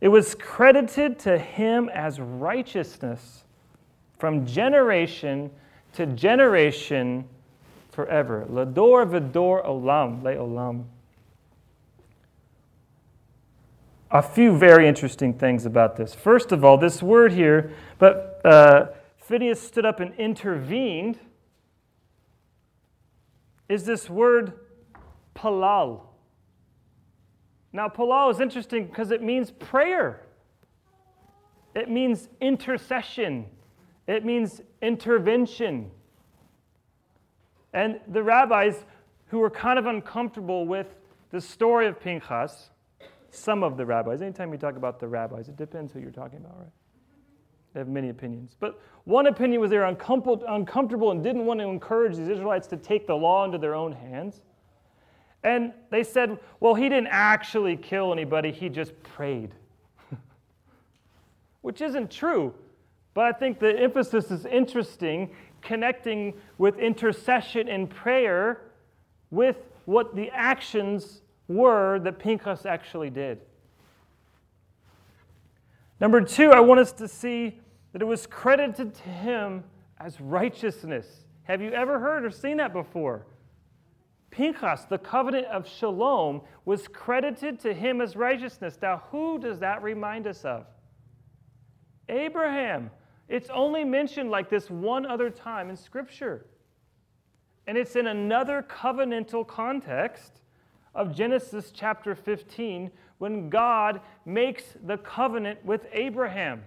It 0.00 0.08
was 0.08 0.34
credited 0.34 1.18
to 1.20 1.36
him 1.36 1.90
as 1.90 2.18
righteousness 2.18 3.44
from 4.18 4.46
generation 4.46 5.50
to 5.92 6.06
generation 6.06 7.28
forever. 7.98 8.46
Lador 8.48 9.10
vidor 9.10 9.66
olam, 9.66 10.22
le 10.22 10.36
olam. 10.36 10.84
A 14.12 14.22
few 14.22 14.56
very 14.56 14.86
interesting 14.86 15.34
things 15.34 15.66
about 15.66 15.96
this. 15.96 16.14
First 16.14 16.52
of 16.52 16.64
all, 16.64 16.78
this 16.78 17.02
word 17.02 17.32
here, 17.32 17.72
but 17.98 18.40
uh, 18.44 18.86
Phineas 19.16 19.60
stood 19.60 19.84
up 19.84 19.98
and 19.98 20.14
intervened, 20.14 21.18
is 23.68 23.84
this 23.84 24.08
word 24.08 24.52
palal. 25.34 26.08
Now, 27.72 27.88
palal 27.88 28.30
is 28.30 28.38
interesting 28.38 28.86
because 28.86 29.10
it 29.10 29.24
means 29.24 29.50
prayer, 29.50 30.22
it 31.74 31.90
means 31.90 32.28
intercession, 32.40 33.46
it 34.06 34.24
means 34.24 34.60
intervention. 34.80 35.90
And 37.72 38.00
the 38.08 38.22
rabbis 38.22 38.84
who 39.26 39.38
were 39.38 39.50
kind 39.50 39.78
of 39.78 39.86
uncomfortable 39.86 40.66
with 40.66 40.94
the 41.30 41.40
story 41.40 41.86
of 41.86 42.00
Pinchas, 42.00 42.70
some 43.30 43.62
of 43.62 43.76
the 43.76 43.84
rabbis, 43.84 44.22
anytime 44.22 44.52
you 44.52 44.58
talk 44.58 44.76
about 44.76 44.98
the 44.98 45.08
rabbis, 45.08 45.48
it 45.48 45.56
depends 45.56 45.92
who 45.92 46.00
you're 46.00 46.10
talking 46.10 46.38
about, 46.38 46.58
right? 46.58 46.72
They 47.74 47.80
have 47.80 47.88
many 47.88 48.08
opinions. 48.08 48.56
But 48.58 48.80
one 49.04 49.26
opinion 49.26 49.60
was 49.60 49.70
they 49.70 49.78
were 49.78 49.84
uncomfortable 49.84 51.10
and 51.10 51.22
didn't 51.22 51.44
want 51.44 51.60
to 51.60 51.68
encourage 51.68 52.16
these 52.16 52.28
Israelites 52.28 52.66
to 52.68 52.76
take 52.76 53.06
the 53.06 53.14
law 53.14 53.44
into 53.44 53.58
their 53.58 53.74
own 53.74 53.92
hands. 53.92 54.40
And 55.44 55.72
they 55.90 56.02
said, 56.02 56.38
well, 56.60 56.74
he 56.74 56.88
didn't 56.88 57.08
actually 57.10 57.76
kill 57.76 58.12
anybody, 58.12 58.50
he 58.50 58.68
just 58.68 59.00
prayed. 59.02 59.54
Which 61.60 61.80
isn't 61.80 62.10
true. 62.10 62.54
But 63.14 63.26
I 63.26 63.32
think 63.32 63.58
the 63.58 63.78
emphasis 63.78 64.30
is 64.30 64.46
interesting, 64.46 65.30
connecting 65.62 66.34
with 66.58 66.78
intercession 66.78 67.68
and 67.68 67.88
prayer 67.88 68.62
with 69.30 69.56
what 69.84 70.14
the 70.14 70.30
actions 70.30 71.22
were 71.48 71.98
that 72.00 72.18
Pinchas 72.18 72.66
actually 72.66 73.10
did. 73.10 73.40
Number 76.00 76.20
two, 76.20 76.52
I 76.52 76.60
want 76.60 76.80
us 76.80 76.92
to 76.92 77.08
see 77.08 77.58
that 77.92 78.02
it 78.02 78.04
was 78.04 78.26
credited 78.26 78.94
to 78.94 79.08
him 79.08 79.64
as 79.98 80.20
righteousness. 80.20 81.24
Have 81.44 81.60
you 81.60 81.70
ever 81.70 81.98
heard 81.98 82.24
or 82.24 82.30
seen 82.30 82.58
that 82.58 82.72
before? 82.72 83.26
Pinchas, 84.30 84.84
the 84.84 84.98
covenant 84.98 85.46
of 85.46 85.66
shalom, 85.66 86.42
was 86.64 86.86
credited 86.86 87.58
to 87.60 87.72
him 87.72 88.00
as 88.00 88.14
righteousness. 88.14 88.78
Now, 88.80 89.02
who 89.10 89.38
does 89.38 89.58
that 89.60 89.82
remind 89.82 90.26
us 90.26 90.44
of? 90.44 90.66
Abraham. 92.08 92.90
It's 93.28 93.50
only 93.50 93.84
mentioned 93.84 94.30
like 94.30 94.48
this 94.48 94.70
one 94.70 95.04
other 95.04 95.30
time 95.30 95.68
in 95.70 95.76
Scripture. 95.76 96.46
And 97.66 97.76
it's 97.76 97.96
in 97.96 98.06
another 98.06 98.64
covenantal 98.68 99.46
context 99.46 100.40
of 100.94 101.14
Genesis 101.14 101.70
chapter 101.74 102.14
15 102.14 102.90
when 103.18 103.50
God 103.50 104.00
makes 104.24 104.64
the 104.82 104.96
covenant 104.96 105.64
with 105.64 105.86
Abraham. 105.92 106.64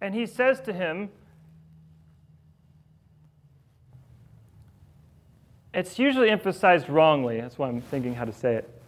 And 0.00 0.14
he 0.14 0.26
says 0.26 0.60
to 0.62 0.72
him, 0.72 1.10
It's 5.74 5.98
usually 5.98 6.30
emphasized 6.30 6.88
wrongly. 6.88 7.40
That's 7.40 7.58
why 7.58 7.68
I'm 7.68 7.80
thinking 7.80 8.14
how 8.14 8.24
to 8.24 8.32
say 8.32 8.56
it. 8.56 8.80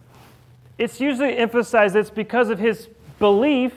It's 0.77 0.99
usually 0.99 1.37
emphasized 1.37 1.95
it's 1.95 2.09
because 2.09 2.49
of 2.49 2.59
his 2.59 2.89
belief 3.19 3.75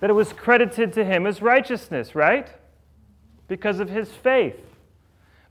that 0.00 0.10
it 0.10 0.14
was 0.14 0.32
credited 0.32 0.92
to 0.94 1.04
him 1.04 1.26
as 1.26 1.40
righteousness, 1.42 2.14
right? 2.14 2.48
Because 3.48 3.80
of 3.80 3.88
his 3.88 4.10
faith. 4.10 4.60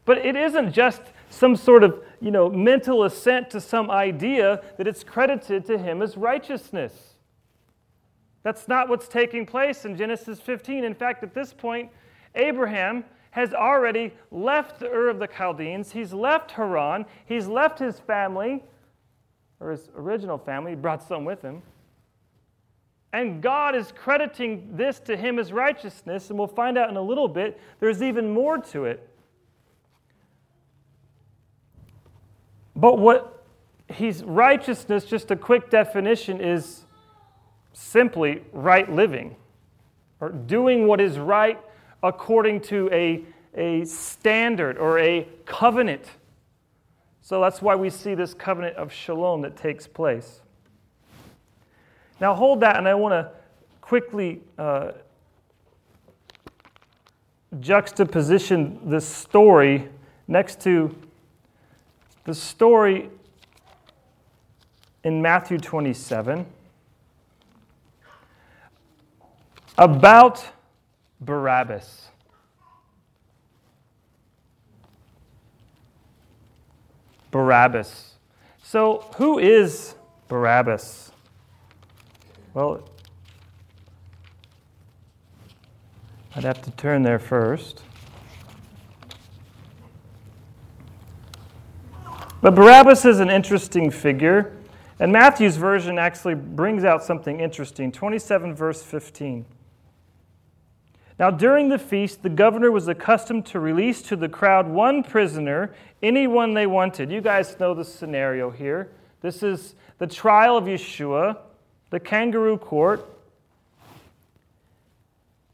But 0.05 0.17
it 0.19 0.35
isn't 0.35 0.73
just 0.73 1.01
some 1.29 1.55
sort 1.55 1.83
of, 1.83 2.03
you 2.19 2.31
know, 2.31 2.49
mental 2.49 3.03
assent 3.03 3.49
to 3.51 3.61
some 3.61 3.91
idea 3.91 4.61
that 4.77 4.87
it's 4.87 5.03
credited 5.03 5.65
to 5.65 5.77
him 5.77 6.01
as 6.01 6.17
righteousness. 6.17 7.13
That's 8.41 8.67
not 8.67 8.89
what's 8.89 9.07
taking 9.07 9.45
place 9.45 9.85
in 9.85 9.95
Genesis 9.97 10.39
15. 10.39 10.83
In 10.83 10.95
fact, 10.95 11.23
at 11.23 11.33
this 11.33 11.53
point, 11.53 11.91
Abraham 12.35 13.03
has 13.31 13.53
already 13.53 14.13
left 14.31 14.79
the 14.79 14.89
Ur 14.89 15.09
of 15.09 15.19
the 15.19 15.27
Chaldeans. 15.27 15.91
He's 15.91 16.13
left 16.13 16.51
Haran. 16.51 17.05
He's 17.25 17.47
left 17.47 17.77
his 17.77 17.99
family, 17.99 18.63
or 19.59 19.71
his 19.71 19.89
original 19.95 20.37
family. 20.37 20.71
He 20.71 20.75
brought 20.75 21.03
some 21.03 21.25
with 21.25 21.41
him. 21.41 21.61
And 23.11 23.41
God 23.41 23.75
is 23.75 23.91
crediting 23.91 24.69
this 24.75 24.99
to 25.01 25.17
him 25.17 25.39
as 25.39 25.51
righteousness, 25.51 26.29
and 26.29 26.37
we'll 26.37 26.47
find 26.47 26.77
out 26.77 26.89
in 26.89 26.95
a 26.97 27.01
little 27.01 27.27
bit 27.27 27.59
there's 27.79 28.03
even 28.03 28.29
more 28.29 28.57
to 28.57 28.85
it. 28.85 29.07
But 32.75 32.99
what 32.99 33.45
he's 33.91 34.23
righteousness, 34.23 35.05
just 35.05 35.31
a 35.31 35.35
quick 35.35 35.69
definition, 35.69 36.39
is 36.39 36.85
simply 37.73 38.43
right 38.51 38.91
living 38.91 39.35
or 40.19 40.29
doing 40.29 40.87
what 40.87 41.01
is 41.01 41.17
right 41.17 41.59
according 42.03 42.61
to 42.61 42.89
a, 42.91 43.23
a 43.55 43.83
standard 43.85 44.77
or 44.77 44.99
a 44.99 45.27
covenant. 45.45 46.05
So 47.21 47.41
that's 47.41 47.61
why 47.61 47.75
we 47.75 47.89
see 47.89 48.15
this 48.15 48.33
covenant 48.33 48.75
of 48.77 48.93
shalom 48.93 49.41
that 49.41 49.57
takes 49.57 49.87
place. 49.87 50.41
Now, 52.19 52.33
hold 52.33 52.59
that, 52.61 52.77
and 52.77 52.87
I 52.87 52.95
want 52.95 53.13
to 53.13 53.31
quickly 53.81 54.41
uh, 54.57 54.91
juxtaposition 57.59 58.79
this 58.83 59.07
story 59.07 59.87
next 60.27 60.61
to 60.61 60.95
the 62.25 62.33
story 62.33 63.09
in 65.03 65.21
Matthew 65.21 65.57
27 65.57 66.45
about 69.77 70.45
Barabbas. 71.21 72.09
Barabbas. 77.31 78.15
So, 78.61 79.05
who 79.17 79.39
is 79.39 79.95
Barabbas? 80.27 81.11
Well, 82.53 82.83
I'd 86.35 86.43
have 86.43 86.61
to 86.63 86.71
turn 86.71 87.03
there 87.03 87.19
first. 87.19 87.83
But 92.41 92.55
Barabbas 92.55 93.05
is 93.05 93.19
an 93.19 93.29
interesting 93.29 93.91
figure, 93.91 94.55
and 94.99 95.11
Matthew's 95.11 95.57
version 95.57 95.99
actually 95.99 96.35
brings 96.35 96.83
out 96.83 97.03
something 97.03 97.39
interesting 97.39 97.91
27, 97.91 98.55
verse 98.55 98.81
15. 98.81 99.45
Now, 101.19 101.29
during 101.29 101.67
the 101.67 101.77
feast, 101.77 102.23
the 102.23 102.29
governor 102.29 102.71
was 102.71 102.87
accustomed 102.87 103.45
to 103.47 103.59
release 103.59 104.01
to 104.03 104.15
the 104.15 104.29
crowd 104.29 104.67
one 104.69 105.03
prisoner, 105.03 105.75
anyone 106.01 106.53
they 106.53 106.65
wanted. 106.65 107.11
You 107.11 107.19
guys 107.19 107.59
know 107.59 107.73
the 107.73 107.83
scenario 107.83 108.49
here. 108.49 108.89
This 109.21 109.43
is 109.43 109.75
the 109.97 110.07
trial 110.07 110.55
of 110.55 110.63
Yeshua, 110.63 111.37
the 111.89 111.99
kangaroo 111.99 112.57
court. 112.57 113.05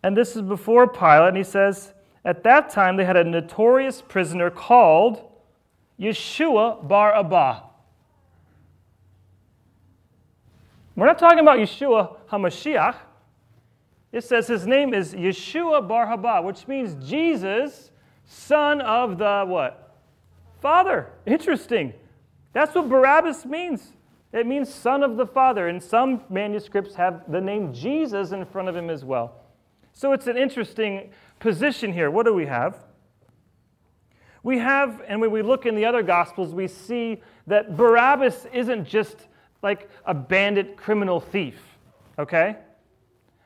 And 0.04 0.16
this 0.16 0.36
is 0.36 0.42
before 0.42 0.88
Pilate, 0.88 1.30
and 1.30 1.38
he 1.38 1.44
says, 1.44 1.94
At 2.24 2.44
that 2.44 2.70
time, 2.70 2.98
they 2.98 3.06
had 3.06 3.18
a 3.18 3.24
notorious 3.24 4.02
prisoner 4.02 4.50
called 4.50 5.24
Yeshua 6.00 6.88
bar 6.88 7.14
Abba. 7.16 7.64
We're 10.96 11.08
not 11.08 11.20
talking 11.20 11.40
about 11.40 11.58
Yeshua 11.60 12.16
HaMashiach. 12.30 12.96
It 14.12 14.24
says 14.24 14.48
his 14.48 14.66
name 14.66 14.94
is 14.94 15.14
Yeshua 15.14 15.86
bar 15.86 16.08
Haba, 16.08 16.42
which 16.42 16.70
means 16.70 16.96
Jesus, 17.06 17.92
son 18.26 18.80
of 18.80 19.18
the 19.18 19.44
what? 19.46 19.98
Father. 20.62 21.10
Interesting. 21.26 21.94
That's 22.54 22.74
what 22.74 22.88
Barabbas 22.88 23.46
means. 23.46 23.92
It 24.36 24.46
means 24.46 24.72
son 24.72 25.02
of 25.02 25.16
the 25.16 25.26
Father. 25.26 25.70
And 25.70 25.82
some 25.82 26.22
manuscripts 26.30 26.94
have 26.96 27.24
the 27.32 27.40
name 27.40 27.74
Jesus 27.74 28.34
in 28.34 28.46
front 28.46 28.68
of 28.68 28.76
him 28.76 28.90
as 28.90 29.06
well. 29.06 29.42
So 29.94 30.12
it's 30.12 30.28
an 30.28 30.38
interesting 30.38 31.12
position 31.40 31.94
here. 31.94 32.12
What 32.12 32.26
do 32.26 32.34
we 32.34 32.46
have? 32.46 32.84
We 34.44 34.60
have, 34.60 35.02
and 35.08 35.22
when 35.22 35.32
we 35.32 35.42
look 35.42 35.66
in 35.66 35.74
the 35.74 35.86
other 35.86 36.04
Gospels, 36.04 36.54
we 36.54 36.68
see 36.68 37.22
that 37.48 37.78
Barabbas 37.78 38.46
isn't 38.54 38.86
just 38.86 39.28
like 39.64 39.90
a 40.06 40.14
bandit 40.14 40.76
criminal 40.76 41.20
thief, 41.20 41.60
okay? 42.20 42.58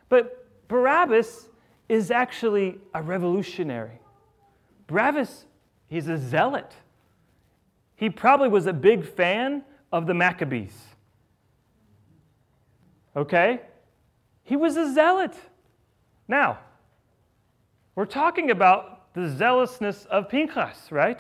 But 0.09 0.67
Barabbas 0.67 1.47
is 1.87 2.11
actually 2.11 2.79
a 2.93 3.01
revolutionary. 3.01 4.01
Barabbas, 4.87 5.45
he's 5.87 6.07
a 6.07 6.17
zealot. 6.17 6.73
he 7.95 8.09
probably 8.09 8.49
was 8.49 8.65
a 8.65 8.73
big 8.73 9.05
fan 9.05 9.63
of 9.91 10.07
the 10.07 10.13
Maccabees. 10.13 10.75
Okay? 13.15 13.61
He 14.43 14.55
was 14.55 14.77
a 14.77 14.93
zealot. 14.93 15.35
Now, 16.27 16.59
we're 17.95 18.05
talking 18.05 18.51
about 18.51 19.13
the 19.13 19.27
zealousness 19.27 20.05
of 20.05 20.29
Pinchas, 20.29 20.91
right? 20.91 21.19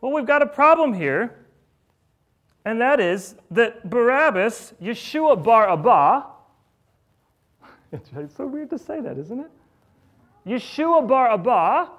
Well, 0.00 0.12
we've 0.12 0.26
got 0.26 0.42
a 0.42 0.46
problem 0.46 0.92
here, 0.92 1.46
and 2.64 2.80
that 2.80 3.00
is 3.00 3.36
that 3.50 3.88
Barabbas, 3.88 4.74
Yeshua 4.82 5.42
bar 5.42 5.70
Abba, 5.70 6.26
it's 7.92 8.36
so 8.36 8.46
weird 8.46 8.70
to 8.70 8.78
say 8.78 9.00
that, 9.00 9.18
isn't 9.18 9.40
it? 9.40 9.50
Yeshua 10.46 11.06
bar 11.06 11.32
Abba, 11.32 11.90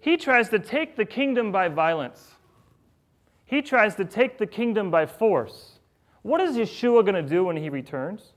he 0.00 0.16
tries 0.16 0.48
to 0.50 0.58
take 0.58 0.96
the 0.96 1.04
kingdom 1.04 1.50
by 1.50 1.68
violence. 1.68 2.35
He 3.46 3.62
tries 3.62 3.94
to 3.94 4.04
take 4.04 4.38
the 4.38 4.46
kingdom 4.46 4.90
by 4.90 5.06
force. 5.06 5.78
What 6.22 6.40
is 6.40 6.56
Yeshua 6.56 7.02
going 7.04 7.14
to 7.14 7.22
do 7.22 7.44
when 7.44 7.56
he 7.56 7.70
returns? 7.70 8.32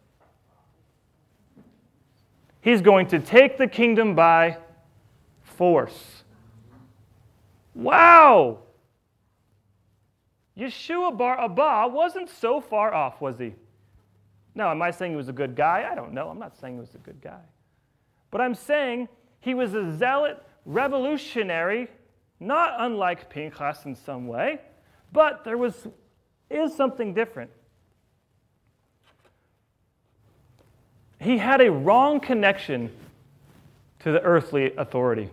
He's 2.61 2.81
going 2.81 3.07
to 3.07 3.19
take 3.19 3.57
the 3.57 3.67
kingdom 3.67 4.15
by 4.15 4.57
force. 5.41 6.23
Wow! 7.73 8.59
Yeshua 10.57 11.17
bar 11.17 11.39
Abba 11.39 11.91
wasn't 11.91 12.29
so 12.29 12.61
far 12.61 12.93
off, 12.93 13.19
was 13.19 13.39
he? 13.39 13.55
Now, 14.53 14.69
am 14.71 14.81
I 14.81 14.91
saying 14.91 15.13
he 15.13 15.17
was 15.17 15.29
a 15.29 15.33
good 15.33 15.55
guy? 15.55 15.87
I 15.89 15.95
don't 15.95 16.13
know. 16.13 16.29
I'm 16.29 16.37
not 16.37 16.57
saying 16.57 16.75
he 16.75 16.79
was 16.79 16.93
a 16.95 16.99
good 16.99 17.21
guy. 17.21 17.39
But 18.29 18.41
I'm 18.41 18.53
saying 18.53 19.07
he 19.39 19.53
was 19.53 19.73
a 19.73 19.95
zealot 19.97 20.43
revolutionary, 20.65 21.87
not 22.39 22.75
unlike 22.77 23.29
Pinchas 23.29 23.85
in 23.85 23.95
some 23.95 24.27
way, 24.27 24.59
but 25.11 25.43
there 25.43 25.57
was 25.57 25.87
is 26.49 26.75
something 26.75 27.13
different. 27.13 27.51
He 31.19 31.37
had 31.37 31.61
a 31.61 31.69
wrong 31.69 32.19
connection 32.19 32.91
to 33.99 34.11
the 34.11 34.21
earthly 34.21 34.73
authority. 34.75 35.29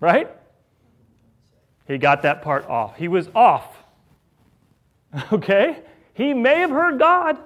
Right? 0.00 0.28
He 1.86 1.98
got 1.98 2.22
that 2.22 2.42
part 2.42 2.68
off. 2.68 2.96
He 2.96 3.08
was 3.08 3.28
off. 3.34 3.76
Okay? 5.32 5.78
He 6.14 6.32
may 6.32 6.60
have 6.60 6.70
heard 6.70 6.98
God. 6.98 7.38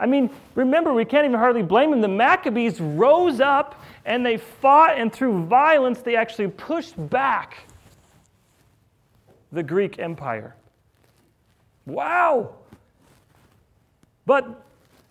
I 0.00 0.06
mean, 0.06 0.30
remember, 0.54 0.92
we 0.92 1.04
can't 1.04 1.24
even 1.24 1.38
hardly 1.38 1.62
blame 1.62 1.92
him. 1.92 2.00
The 2.00 2.08
Maccabees 2.08 2.80
rose 2.80 3.40
up 3.40 3.80
and 4.04 4.24
they 4.26 4.36
fought, 4.36 4.98
and 4.98 5.12
through 5.12 5.46
violence, 5.46 6.00
they 6.00 6.16
actually 6.16 6.48
pushed 6.48 6.94
back 7.10 7.67
the 9.52 9.62
Greek 9.62 9.98
Empire. 9.98 10.54
Wow! 11.86 12.54
But 14.26 14.64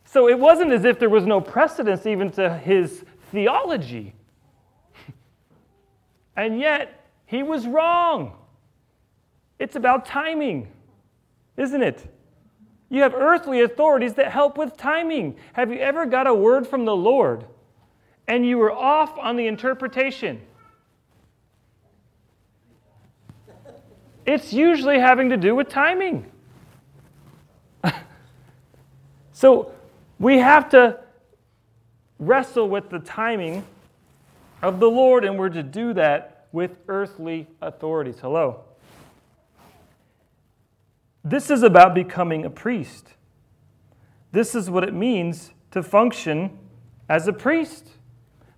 so 0.05 0.29
it 0.29 0.39
wasn't 0.39 0.71
as 0.71 0.85
if 0.85 0.99
there 0.99 1.09
was 1.09 1.25
no 1.25 1.41
precedence 1.41 2.05
even 2.05 2.31
to 2.31 2.57
his 2.57 3.03
theology. 3.31 4.13
and 6.35 6.59
yet, 6.59 7.05
he 7.25 7.43
was 7.43 7.67
wrong. 7.67 8.33
It's 9.59 9.75
about 9.75 10.05
timing, 10.05 10.67
isn't 11.57 11.81
it? 11.81 12.07
You 12.89 13.01
have 13.01 13.13
earthly 13.13 13.61
authorities 13.61 14.13
that 14.13 14.31
help 14.31 14.57
with 14.57 14.77
timing. 14.77 15.35
Have 15.53 15.71
you 15.71 15.79
ever 15.79 16.05
got 16.05 16.25
a 16.25 16.33
word 16.33 16.65
from 16.65 16.85
the 16.85 16.95
Lord 16.95 17.45
and 18.27 18.45
you 18.45 18.57
were 18.57 18.71
off 18.71 19.17
on 19.17 19.35
the 19.35 19.47
interpretation? 19.47 20.41
It's 24.27 24.51
usually 24.51 24.99
having 24.99 25.29
to 25.29 25.37
do 25.37 25.55
with 25.55 25.69
timing. 25.69 26.29
so 29.31 29.71
we 30.19 30.39
have 30.39 30.67
to 30.71 30.99
wrestle 32.19 32.67
with 32.67 32.89
the 32.89 32.99
timing 32.99 33.63
of 34.61 34.81
the 34.81 34.89
Lord, 34.89 35.23
and 35.23 35.39
we're 35.39 35.47
to 35.49 35.63
do 35.63 35.93
that 35.93 36.47
with 36.51 36.71
earthly 36.89 37.47
authorities. 37.61 38.17
Hello. 38.19 38.65
This 41.23 41.49
is 41.49 41.63
about 41.63 41.95
becoming 41.95 42.43
a 42.43 42.49
priest. 42.49 43.13
This 44.33 44.55
is 44.55 44.69
what 44.69 44.83
it 44.83 44.93
means 44.93 45.51
to 45.71 45.81
function 45.81 46.57
as 47.07 47.29
a 47.29 47.33
priest. 47.33 47.91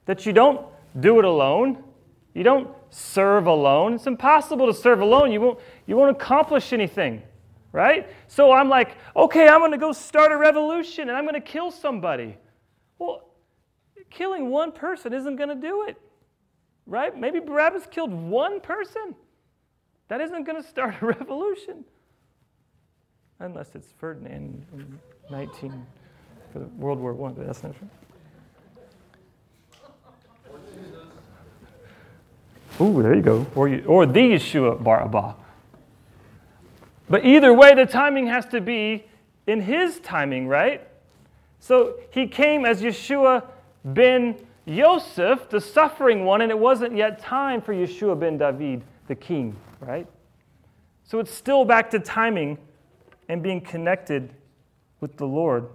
That 0.07 0.25
you 0.25 0.33
don't 0.33 0.65
do 0.99 1.19
it 1.19 1.25
alone, 1.25 1.83
you 2.33 2.41
don't 2.41 2.69
serve 2.89 3.47
alone. 3.47 3.93
It's 3.93 4.07
impossible 4.07 4.67
to 4.67 4.73
serve 4.73 5.01
alone. 5.01 5.31
You 5.31 5.41
won't, 5.41 5.59
you 5.85 5.95
won't 5.95 6.11
accomplish 6.15 6.73
anything, 6.73 7.21
right? 7.71 8.09
So 8.27 8.51
I'm 8.51 8.69
like, 8.69 8.97
okay, 9.15 9.47
I'm 9.47 9.59
going 9.59 9.71
to 9.71 9.77
go 9.77 9.91
start 9.91 10.31
a 10.31 10.37
revolution 10.37 11.09
and 11.09 11.17
I'm 11.17 11.23
going 11.23 11.35
to 11.35 11.41
kill 11.41 11.71
somebody. 11.71 12.37
Well, 12.97 13.29
killing 14.09 14.49
one 14.49 14.71
person 14.71 15.13
isn't 15.13 15.35
going 15.35 15.49
to 15.49 15.55
do 15.55 15.85
it, 15.87 15.97
right? 16.85 17.17
Maybe 17.17 17.39
Barabbas 17.39 17.87
killed 17.89 18.13
one 18.13 18.59
person. 18.59 19.15
That 20.07 20.21
isn't 20.21 20.43
going 20.43 20.61
to 20.61 20.67
start 20.67 20.95
a 21.01 21.05
revolution 21.05 21.85
unless 23.39 23.75
it's 23.75 23.93
Ferdinand 23.97 24.65
in 24.73 24.99
19 25.29 25.85
for 26.51 26.59
World 26.77 26.99
War 26.99 27.13
One, 27.13 27.33
but 27.33 27.45
that's 27.45 27.63
not 27.63 27.75
true. 27.77 27.89
Ooh, 32.81 33.01
there 33.01 33.13
you 33.13 33.21
go. 33.21 33.45
Or, 33.55 33.67
or 33.85 34.05
the 34.05 34.19
Yeshua 34.19 34.81
Bar 34.81 35.03
Abba. 35.03 35.35
But 37.09 37.25
either 37.25 37.53
way, 37.53 37.73
the 37.73 37.85
timing 37.85 38.27
has 38.27 38.45
to 38.47 38.61
be 38.61 39.05
in 39.47 39.61
his 39.61 39.99
timing, 39.99 40.47
right? 40.47 40.87
So 41.59 41.95
he 42.11 42.27
came 42.27 42.65
as 42.65 42.81
Yeshua 42.81 43.45
ben 43.83 44.35
Yosef, 44.65 45.49
the 45.49 45.59
suffering 45.59 46.23
one, 46.23 46.41
and 46.41 46.51
it 46.51 46.59
wasn't 46.59 46.95
yet 46.95 47.19
time 47.19 47.61
for 47.61 47.73
Yeshua 47.73 48.17
ben 48.17 48.37
David, 48.37 48.83
the 49.07 49.15
king, 49.15 49.55
right? 49.79 50.07
So 51.03 51.19
it's 51.19 51.33
still 51.33 51.65
back 51.65 51.89
to 51.91 51.99
timing 51.99 52.59
and 53.27 53.41
being 53.41 53.59
connected 53.59 54.31
with 55.01 55.17
the 55.17 55.25
Lord. 55.25 55.67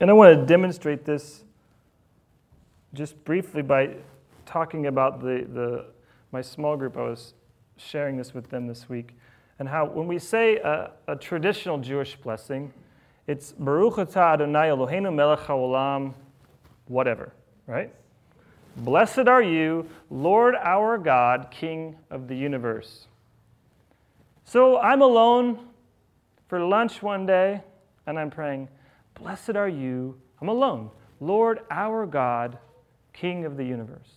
And 0.00 0.10
I 0.10 0.14
want 0.14 0.38
to 0.38 0.46
demonstrate 0.46 1.04
this 1.04 1.43
just 2.94 3.22
briefly 3.24 3.62
by 3.62 3.96
talking 4.46 4.86
about 4.86 5.20
the, 5.20 5.46
the, 5.52 5.86
my 6.32 6.40
small 6.40 6.76
group. 6.76 6.96
I 6.96 7.02
was 7.02 7.34
sharing 7.76 8.16
this 8.16 8.32
with 8.32 8.48
them 8.50 8.66
this 8.66 8.88
week. 8.88 9.16
And 9.58 9.68
how, 9.68 9.86
when 9.86 10.06
we 10.06 10.18
say 10.18 10.56
a, 10.56 10.92
a 11.06 11.16
traditional 11.16 11.78
Jewish 11.78 12.16
blessing, 12.16 12.72
it's 13.26 13.52
Baruch 13.52 13.94
atah 13.94 14.34
Adonai 14.34 14.68
Eloheinu 14.68 15.14
melech 15.14 15.40
haolam, 15.40 16.14
whatever, 16.86 17.32
right? 17.66 17.92
Blessed 18.76 19.28
are 19.28 19.42
you, 19.42 19.88
Lord 20.10 20.54
our 20.56 20.98
God, 20.98 21.48
King 21.50 21.96
of 22.10 22.28
the 22.28 22.36
universe. 22.36 23.06
So 24.44 24.78
I'm 24.78 25.00
alone 25.00 25.68
for 26.48 26.60
lunch 26.60 27.02
one 27.02 27.24
day, 27.24 27.62
and 28.06 28.18
I'm 28.18 28.30
praying, 28.30 28.68
Blessed 29.14 29.56
are 29.56 29.68
you. 29.68 30.20
I'm 30.40 30.48
alone. 30.48 30.90
Lord, 31.20 31.60
our 31.70 32.04
God, 32.04 32.58
King 33.14 33.46
of 33.46 33.56
the 33.56 33.64
universe. 33.64 34.10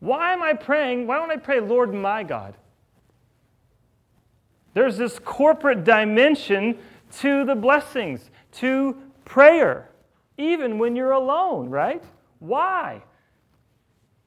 Why 0.00 0.32
am 0.32 0.42
I 0.42 0.54
praying? 0.54 1.06
Why 1.06 1.18
don't 1.18 1.30
I 1.30 1.36
pray, 1.36 1.60
Lord, 1.60 1.94
my 1.94 2.24
God? 2.24 2.54
There's 4.74 4.98
this 4.98 5.18
corporate 5.18 5.84
dimension 5.84 6.78
to 7.18 7.44
the 7.44 7.54
blessings, 7.54 8.30
to 8.52 8.96
prayer, 9.24 9.90
even 10.36 10.78
when 10.78 10.96
you're 10.96 11.12
alone, 11.12 11.70
right? 11.70 12.02
Why? 12.40 13.02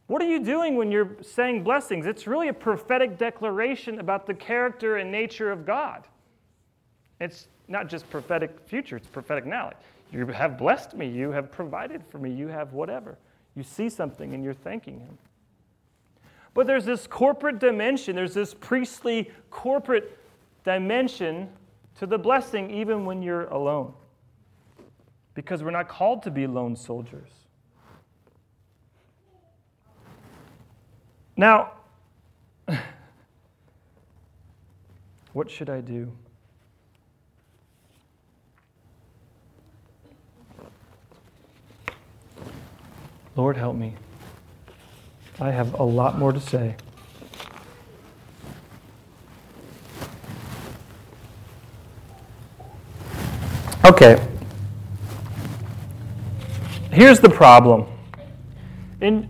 What 0.08 0.23
are 0.23 0.28
you 0.28 0.39
doing 0.39 0.75
when 0.75 0.91
you're 0.91 1.17
saying 1.21 1.63
blessings? 1.63 2.08
It's 2.08 2.25
really 2.25 2.47
a 2.47 2.54
prophetic 2.54 3.19
declaration 3.19 3.99
about 3.99 4.25
the 4.25 4.34
character 4.34 4.97
and 4.97 5.12
nature 5.12 5.52
of 5.52 5.67
God. 5.67 6.08
It's 7.19 7.47
not 7.67 7.88
just 7.88 8.10
prophetic 8.10 8.58
future, 8.65 8.95
it's 8.95 9.08
prophetic 9.08 9.45
now. 9.45 9.71
You 10.12 10.25
have 10.25 10.58
blessed 10.58 10.95
me, 10.95 11.08
you 11.08 11.30
have 11.32 11.52
provided 11.52 12.04
for 12.10 12.17
me, 12.17 12.32
you 12.32 12.47
have 12.47 12.73
whatever. 12.73 13.19
You 13.59 13.63
see 13.63 13.89
something 13.89 14.33
and 14.33 14.41
you're 14.41 14.53
thanking 14.53 15.01
Him. 15.01 15.17
But 16.53 16.65
there's 16.65 16.85
this 16.85 17.05
corporate 17.07 17.59
dimension, 17.59 18.15
there's 18.15 18.33
this 18.33 18.53
priestly 18.53 19.29
corporate 19.49 20.17
dimension 20.63 21.49
to 21.97 22.05
the 22.05 22.17
blessing, 22.17 22.71
even 22.71 23.03
when 23.03 23.21
you're 23.21 23.47
alone. 23.47 23.91
Because 25.33 25.61
we're 25.61 25.71
not 25.71 25.89
called 25.89 26.23
to 26.23 26.31
be 26.31 26.47
lone 26.47 26.77
soldiers. 26.77 27.31
Now, 31.35 31.73
what 35.33 35.51
should 35.51 35.69
I 35.69 35.81
do? 35.81 36.13
Lord, 43.35 43.57
help 43.57 43.75
me. 43.75 43.95
I 45.39 45.51
have 45.51 45.73
a 45.79 45.83
lot 45.83 46.17
more 46.17 46.31
to 46.31 46.39
say. 46.39 46.75
Okay. 53.85 54.21
Here's 56.91 57.19
the 57.21 57.29
problem. 57.29 57.85
In 58.99 59.29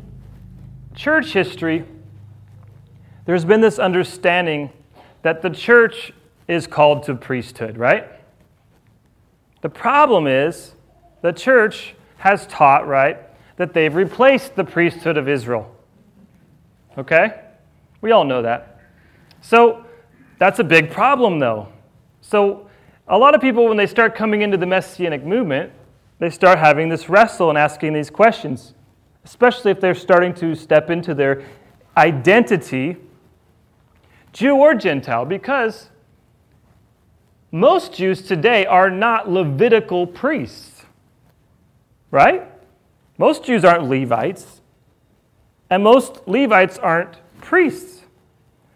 church 0.95 1.33
history, 1.33 1.85
there's 3.25 3.45
been 3.45 3.61
this 3.61 3.77
understanding 3.77 4.71
that 5.21 5.43
the 5.43 5.49
church 5.51 6.11
is 6.47 6.65
called 6.65 7.03
to 7.03 7.13
priesthood, 7.13 7.77
right? 7.77 8.07
The 9.61 9.69
problem 9.69 10.25
is 10.25 10.73
the 11.21 11.31
church 11.31 11.93
has 12.17 12.47
taught, 12.47 12.87
right, 12.87 13.19
that 13.59 13.73
they've 13.73 13.93
replaced 13.93 14.55
the 14.55 14.63
priesthood 14.63 15.17
of 15.17 15.27
Israel. 15.27 15.69
Okay? 16.97 17.41
We 17.99 18.11
all 18.11 18.23
know 18.23 18.41
that. 18.41 18.79
So 19.41 19.85
that's 20.37 20.59
a 20.59 20.63
big 20.63 20.91
problem, 20.91 21.39
though. 21.39 21.67
So 22.21 22.69
a 23.05 23.17
lot 23.17 23.35
of 23.35 23.41
people, 23.41 23.67
when 23.67 23.75
they 23.75 23.85
start 23.85 24.15
coming 24.15 24.43
into 24.43 24.55
the 24.55 24.65
Messianic 24.65 25.25
movement, 25.25 25.73
they 26.19 26.29
start 26.29 26.57
having 26.57 26.87
this 26.87 27.09
wrestle 27.09 27.49
and 27.49 27.57
asking 27.57 27.91
these 27.91 28.09
questions, 28.09 28.75
especially 29.25 29.71
if 29.71 29.81
they're 29.81 29.93
starting 29.93 30.33
to 30.35 30.55
step 30.55 30.89
into 30.89 31.13
their 31.13 31.43
identity, 31.97 32.95
Jew 34.31 34.55
or 34.55 34.73
Gentile, 34.73 35.25
because 35.25 35.89
most 37.51 37.93
Jews 37.93 38.21
today 38.21 38.65
are 38.65 38.89
not 38.89 39.29
Levitical 39.29 40.07
priests, 40.07 40.85
right? 42.09 42.49
Most 43.19 43.43
Jews 43.43 43.65
aren't 43.65 43.83
Levites, 43.89 44.61
and 45.69 45.83
most 45.83 46.21
Levites 46.25 46.77
aren't 46.77 47.17
priests. 47.41 48.03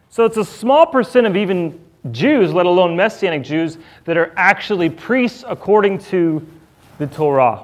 So 0.09 0.25
it's 0.25 0.35
a 0.35 0.43
small 0.43 0.85
percent 0.85 1.25
of 1.25 1.37
even 1.37 1.79
Jews, 2.11 2.53
let 2.53 2.65
alone 2.65 2.97
Messianic 2.97 3.41
Jews, 3.41 3.77
that 4.03 4.17
are 4.17 4.33
actually 4.35 4.89
priests 4.89 5.45
according 5.47 5.99
to 5.99 6.45
the 6.97 7.07
Torah. 7.07 7.61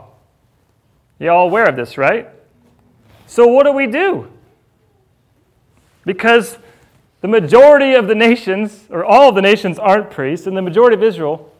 You 1.19 1.29
all 1.29 1.47
aware 1.47 1.67
of 1.67 1.75
this, 1.75 1.97
right? 1.97 2.29
So 3.27 3.45
what 3.45 3.65
do 3.65 3.73
we 3.73 3.85
do? 3.85 4.31
Because 6.05 6.57
the 7.19 7.27
majority 7.27 7.93
of 7.93 8.07
the 8.07 8.15
nations, 8.15 8.85
or 8.89 9.03
all 9.03 9.27
of 9.27 9.35
the 9.35 9.41
nations, 9.41 9.77
aren't 9.77 10.09
priests, 10.09 10.47
and 10.47 10.55
the 10.55 10.61
majority 10.61 10.95
of 10.95 11.03
Israel 11.03 11.53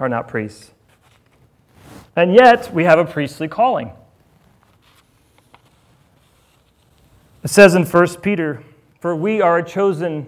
are 0.00 0.08
not 0.08 0.26
priests. 0.26 0.72
And 2.16 2.34
yet, 2.34 2.74
we 2.74 2.82
have 2.82 2.98
a 2.98 3.04
priestly 3.04 3.46
calling. 3.46 3.92
It 7.42 7.48
says 7.48 7.74
in 7.74 7.86
1 7.86 8.06
Peter, 8.16 8.62
For 9.00 9.16
we 9.16 9.40
are 9.40 9.58
a 9.58 9.64
chosen 9.64 10.26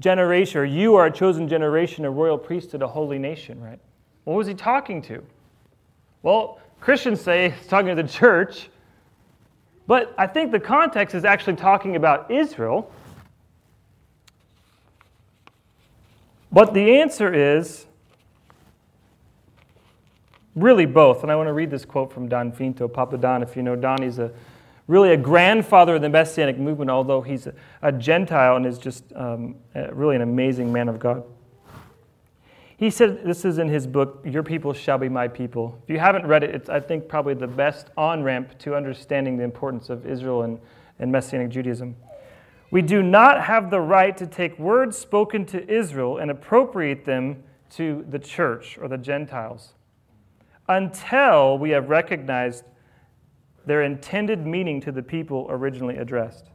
generation, 0.00 0.60
or 0.60 0.64
you 0.64 0.96
are 0.96 1.06
a 1.06 1.12
chosen 1.12 1.48
generation, 1.48 2.04
a 2.04 2.10
royal 2.10 2.38
priesthood, 2.38 2.82
a 2.82 2.88
holy 2.88 3.18
nation, 3.18 3.60
right? 3.62 3.78
What 4.24 4.34
was 4.34 4.46
he 4.46 4.54
talking 4.54 5.00
to? 5.02 5.22
Well, 6.22 6.58
Christians 6.80 7.20
say 7.20 7.50
he's 7.50 7.66
talking 7.68 7.94
to 7.94 8.02
the 8.02 8.08
church, 8.08 8.68
but 9.86 10.12
I 10.18 10.26
think 10.26 10.50
the 10.50 10.60
context 10.60 11.14
is 11.14 11.24
actually 11.24 11.56
talking 11.56 11.94
about 11.94 12.30
Israel. 12.30 12.90
But 16.50 16.74
the 16.74 17.00
answer 17.00 17.32
is 17.32 17.86
really 20.54 20.86
both. 20.86 21.22
And 21.22 21.30
I 21.30 21.36
want 21.36 21.48
to 21.48 21.52
read 21.52 21.70
this 21.70 21.84
quote 21.84 22.12
from 22.12 22.28
Don 22.28 22.52
Finto, 22.52 22.92
Papa 22.92 23.18
Don. 23.18 23.42
If 23.42 23.56
you 23.56 23.62
know 23.62 23.76
Don, 23.76 24.02
he's 24.02 24.18
a 24.18 24.32
really 24.86 25.12
a 25.12 25.16
grandfather 25.16 25.96
of 25.96 26.02
the 26.02 26.08
Messianic 26.08 26.58
movement, 26.58 26.90
although 26.90 27.22
he's 27.22 27.48
a, 27.82 27.92
Gentile 27.92 28.56
and 28.56 28.66
is 28.66 28.78
just 28.78 29.04
um, 29.14 29.56
really 29.92 30.16
an 30.16 30.22
amazing 30.22 30.72
man 30.72 30.88
of 30.88 30.98
God. 30.98 31.24
He 32.76 32.90
said, 32.90 33.24
this 33.24 33.44
is 33.44 33.58
in 33.58 33.68
his 33.68 33.86
book, 33.86 34.20
Your 34.24 34.42
People 34.42 34.72
Shall 34.72 34.98
Be 34.98 35.08
My 35.08 35.28
People. 35.28 35.80
If 35.84 35.90
you 35.90 35.98
haven't 35.98 36.26
read 36.26 36.42
it, 36.42 36.54
it's, 36.54 36.68
I 36.68 36.80
think, 36.80 37.08
probably 37.08 37.34
the 37.34 37.46
best 37.46 37.88
on 37.96 38.22
ramp 38.22 38.58
to 38.58 38.74
understanding 38.74 39.36
the 39.36 39.44
importance 39.44 39.90
of 39.90 40.04
Israel 40.04 40.42
and, 40.42 40.58
and 40.98 41.10
Messianic 41.10 41.50
Judaism. 41.50 41.96
We 42.70 42.82
do 42.82 43.02
not 43.02 43.44
have 43.44 43.70
the 43.70 43.80
right 43.80 44.16
to 44.16 44.26
take 44.26 44.58
words 44.58 44.98
spoken 44.98 45.46
to 45.46 45.70
Israel 45.72 46.18
and 46.18 46.30
appropriate 46.30 47.04
them 47.04 47.44
to 47.70 48.04
the 48.10 48.18
church 48.18 48.76
or 48.76 48.88
the 48.88 48.98
Gentiles 48.98 49.74
until 50.68 51.56
we 51.56 51.70
have 51.70 51.88
recognized 51.88 52.64
their 53.66 53.82
intended 53.82 54.46
meaning 54.46 54.80
to 54.82 54.92
the 54.92 55.02
people 55.02 55.46
originally 55.50 55.96
addressed, 55.96 56.50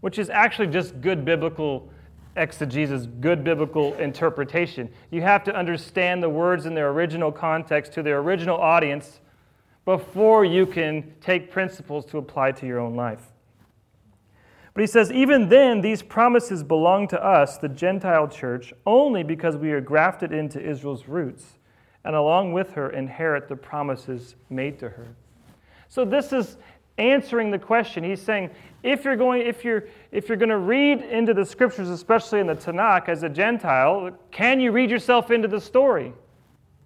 which 0.00 0.18
is 0.18 0.30
actually 0.30 0.68
just 0.68 1.00
good 1.00 1.24
biblical 1.24 1.90
exegesis, 2.36 3.06
good 3.20 3.44
biblical 3.44 3.94
interpretation. 3.94 4.88
You 5.10 5.22
have 5.22 5.44
to 5.44 5.54
understand 5.54 6.22
the 6.22 6.28
words 6.28 6.66
in 6.66 6.74
their 6.74 6.90
original 6.90 7.30
context 7.30 7.92
to 7.92 8.02
their 8.02 8.18
original 8.18 8.56
audience 8.56 9.20
before 9.84 10.44
you 10.44 10.66
can 10.66 11.14
take 11.20 11.50
principles 11.50 12.04
to 12.06 12.18
apply 12.18 12.52
to 12.52 12.66
your 12.66 12.80
own 12.80 12.96
life. 12.96 13.32
But 14.72 14.80
he 14.80 14.86
says, 14.88 15.12
even 15.12 15.48
then, 15.48 15.82
these 15.82 16.02
promises 16.02 16.64
belong 16.64 17.06
to 17.08 17.24
us, 17.24 17.58
the 17.58 17.68
Gentile 17.68 18.26
church, 18.26 18.72
only 18.84 19.22
because 19.22 19.56
we 19.56 19.70
are 19.70 19.80
grafted 19.80 20.32
into 20.32 20.60
Israel's 20.60 21.06
roots, 21.06 21.58
and 22.04 22.16
along 22.16 22.52
with 22.52 22.72
her 22.72 22.90
inherit 22.90 23.48
the 23.48 23.54
promises 23.54 24.34
made 24.50 24.80
to 24.80 24.88
her. 24.88 25.14
So 25.94 26.04
this 26.04 26.32
is 26.32 26.56
answering 26.98 27.52
the 27.52 27.58
question. 27.60 28.02
He's 28.02 28.20
saying, 28.20 28.50
if 28.82 29.04
you're 29.04 29.14
going, 29.14 29.46
if 29.46 29.64
you're, 29.64 29.84
if 30.10 30.28
you're 30.28 30.36
going 30.36 30.48
to 30.48 30.58
read 30.58 31.02
into 31.02 31.32
the 31.32 31.44
scriptures, 31.44 31.88
especially 31.88 32.40
in 32.40 32.48
the 32.48 32.56
Tanakh 32.56 33.08
as 33.08 33.22
a 33.22 33.28
Gentile, 33.28 34.10
can 34.32 34.58
you 34.58 34.72
read 34.72 34.90
yourself 34.90 35.30
into 35.30 35.46
the 35.46 35.60
story? 35.60 36.12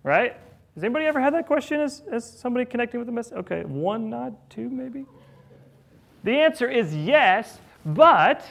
Right? 0.02 0.36
Has 0.74 0.84
anybody 0.84 1.06
ever 1.06 1.22
had 1.22 1.32
that 1.32 1.46
question 1.46 1.80
as, 1.80 2.02
as 2.12 2.30
somebody 2.30 2.66
connecting 2.66 3.00
with 3.00 3.06
the 3.06 3.12
message? 3.12 3.38
Okay, 3.38 3.62
one 3.62 4.10
nod, 4.10 4.36
two 4.50 4.68
maybe? 4.68 5.06
The 6.24 6.32
answer 6.32 6.68
is 6.68 6.94
yes, 6.94 7.60
but 7.86 8.44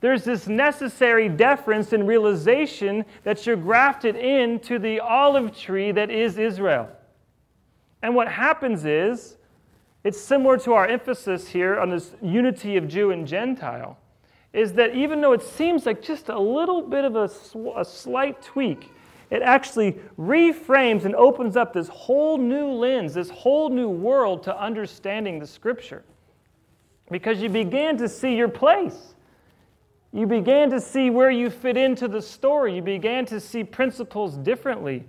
there's 0.00 0.24
this 0.24 0.48
necessary 0.48 1.28
deference 1.28 1.92
and 1.92 2.08
realization 2.08 3.04
that 3.22 3.46
you're 3.46 3.54
grafted 3.54 4.16
into 4.16 4.80
the 4.80 4.98
olive 4.98 5.56
tree 5.56 5.92
that 5.92 6.10
is 6.10 6.36
Israel. 6.36 6.88
And 8.02 8.16
what 8.16 8.26
happens 8.26 8.84
is, 8.84 9.36
it's 10.04 10.20
similar 10.20 10.58
to 10.58 10.74
our 10.74 10.86
emphasis 10.86 11.48
here 11.48 11.80
on 11.80 11.88
this 11.88 12.14
unity 12.22 12.76
of 12.76 12.86
Jew 12.86 13.10
and 13.10 13.26
Gentile, 13.26 13.98
is 14.52 14.74
that 14.74 14.94
even 14.94 15.20
though 15.20 15.32
it 15.32 15.42
seems 15.42 15.86
like 15.86 16.02
just 16.02 16.28
a 16.28 16.38
little 16.38 16.82
bit 16.82 17.04
of 17.04 17.16
a, 17.16 17.30
a 17.76 17.84
slight 17.84 18.40
tweak, 18.42 18.90
it 19.30 19.42
actually 19.42 19.98
reframes 20.18 21.06
and 21.06 21.14
opens 21.16 21.56
up 21.56 21.72
this 21.72 21.88
whole 21.88 22.38
new 22.38 22.68
lens, 22.68 23.14
this 23.14 23.30
whole 23.30 23.70
new 23.70 23.88
world 23.88 24.42
to 24.44 24.56
understanding 24.56 25.38
the 25.38 25.46
scripture. 25.46 26.04
Because 27.10 27.40
you 27.40 27.48
began 27.48 27.96
to 27.98 28.08
see 28.08 28.36
your 28.36 28.48
place. 28.48 29.14
You 30.12 30.26
began 30.26 30.70
to 30.70 30.80
see 30.80 31.10
where 31.10 31.30
you 31.30 31.50
fit 31.50 31.76
into 31.76 32.06
the 32.06 32.22
story. 32.22 32.76
You 32.76 32.82
began 32.82 33.26
to 33.26 33.40
see 33.40 33.64
principles 33.64 34.36
differently. 34.36 35.04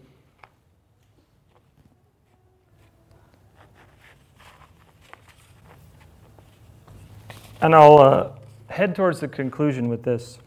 And 7.61 7.73
I'll 7.73 7.97
uh, 7.97 8.29
head 8.67 8.95
towards 8.95 9.21
the 9.21 9.27
conclusion 9.27 9.87
with 9.87 10.03
this. 10.03 10.39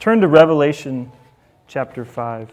Turn 0.00 0.20
to 0.20 0.28
Revelation 0.28 1.12
chapter 1.68 2.04
5. 2.04 2.50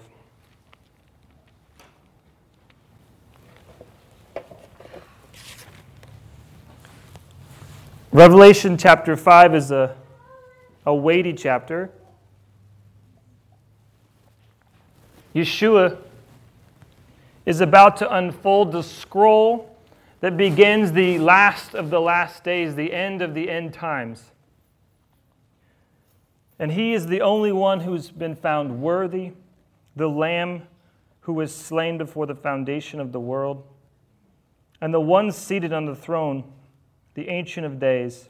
Revelation 8.12 8.78
chapter 8.78 9.18
5 9.18 9.56
is 9.56 9.72
a, 9.72 9.96
a 10.86 10.96
weighty 10.96 11.34
chapter. 11.34 11.90
Yeshua 15.36 15.98
is 17.46 17.60
about 17.60 17.98
to 17.98 18.16
unfold 18.16 18.72
the 18.72 18.84
scroll 18.84 19.75
that 20.26 20.38
begins 20.38 20.92
the 20.94 21.20
last 21.20 21.76
of 21.76 21.92
the 21.92 22.02
last 22.02 22.44
days, 22.44 22.74
the 22.74 22.92
end 22.92 23.22
of 23.22 23.36
the 23.36 23.48
end 23.48 23.72
times. 23.72 24.32
And 26.58 26.72
he 26.72 26.94
is 26.94 27.06
the 27.06 27.22
only 27.22 27.52
one 27.52 27.82
who's 27.82 28.10
been 28.10 28.36
found 28.36 28.82
worthy, 28.82 29.34
the 29.96 30.10
Lamb 30.10 30.64
who 31.20 31.34
was 31.34 31.54
slain 31.54 32.00
before 32.00 32.26
the 32.26 32.34
foundation 32.34 33.00
of 33.00 33.12
the 33.12 33.20
world, 33.20 33.68
and 34.82 34.92
the 34.92 35.00
one 35.00 35.32
seated 35.32 35.72
on 35.72 35.86
the 35.86 35.96
throne, 35.96 36.44
the 37.14 37.30
Ancient 37.30 37.64
of 37.64 37.80
Days, 37.80 38.28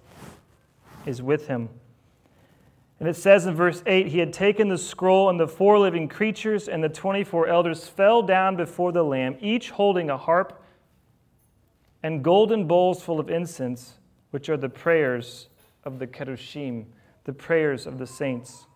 is 1.06 1.22
with 1.22 1.48
him. 1.48 1.70
And 3.00 3.08
it 3.08 3.16
says 3.16 3.46
in 3.46 3.56
verse 3.56 3.82
8 3.86 4.08
He 4.08 4.20
had 4.20 4.34
taken 4.34 4.68
the 4.68 4.78
scroll, 4.78 5.30
and 5.30 5.40
the 5.40 5.48
four 5.48 5.80
living 5.80 6.10
creatures 6.10 6.68
and 6.68 6.84
the 6.84 6.90
24 6.90 7.48
elders 7.48 7.88
fell 7.88 8.22
down 8.22 8.58
before 8.58 8.92
the 8.92 9.04
Lamb, 9.04 9.38
each 9.40 9.70
holding 9.70 10.10
a 10.10 10.18
harp 10.18 10.62
and 12.06 12.24
golden 12.24 12.68
bowls 12.68 13.02
full 13.02 13.20
of 13.20 13.32
incense, 13.32 13.96
which 14.30 14.48
are 14.48 14.58
the 14.58 14.70
prayers 14.70 15.50
of 15.84 15.98
the 15.98 16.06
Kedoshim, 16.06 16.86
the 17.24 17.34
prayers 17.34 17.88
of 17.88 17.98
the 17.98 18.06
saints. 18.06 18.68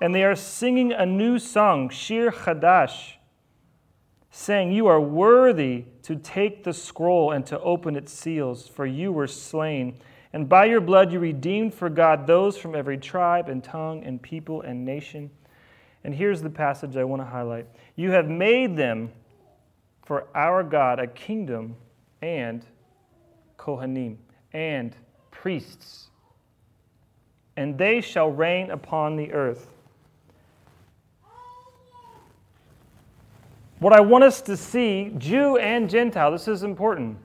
And 0.00 0.14
they 0.14 0.22
are 0.22 0.36
singing 0.36 0.92
a 0.92 1.04
new 1.04 1.40
song, 1.40 1.88
Shir 1.88 2.30
Chadash, 2.30 3.14
saying, 4.30 4.70
You 4.70 4.86
are 4.86 5.00
worthy 5.00 5.86
to 6.04 6.14
take 6.14 6.62
the 6.62 6.72
scroll 6.72 7.32
and 7.32 7.44
to 7.46 7.58
open 7.58 7.96
its 7.96 8.12
seals, 8.12 8.68
for 8.68 8.86
you 8.86 9.10
were 9.10 9.26
slain. 9.26 9.98
And 10.32 10.48
by 10.48 10.66
your 10.66 10.80
blood 10.80 11.12
you 11.12 11.18
redeemed 11.18 11.74
for 11.74 11.90
God 11.90 12.28
those 12.28 12.56
from 12.56 12.76
every 12.76 12.96
tribe 12.96 13.48
and 13.48 13.64
tongue 13.64 14.04
and 14.04 14.22
people 14.22 14.62
and 14.62 14.84
nation. 14.84 15.32
And 16.04 16.14
here's 16.14 16.42
the 16.42 16.50
passage 16.50 16.96
I 16.96 17.02
want 17.02 17.22
to 17.22 17.26
highlight 17.26 17.66
You 17.96 18.12
have 18.12 18.28
made 18.28 18.76
them 18.76 19.10
for 20.04 20.28
our 20.32 20.62
God 20.62 21.00
a 21.00 21.08
kingdom 21.08 21.74
and 22.22 22.64
Kohanim, 23.58 24.16
and 24.52 24.94
priests, 25.30 26.08
and 27.56 27.76
they 27.76 28.00
shall 28.00 28.30
reign 28.30 28.70
upon 28.70 29.16
the 29.16 29.32
earth. 29.32 29.66
What 33.80 33.92
I 33.92 34.00
want 34.00 34.24
us 34.24 34.40
to 34.42 34.56
see, 34.56 35.12
Jew 35.18 35.56
and 35.56 35.88
Gentile, 35.88 36.32
this 36.32 36.48
is 36.48 36.62
important, 36.62 37.18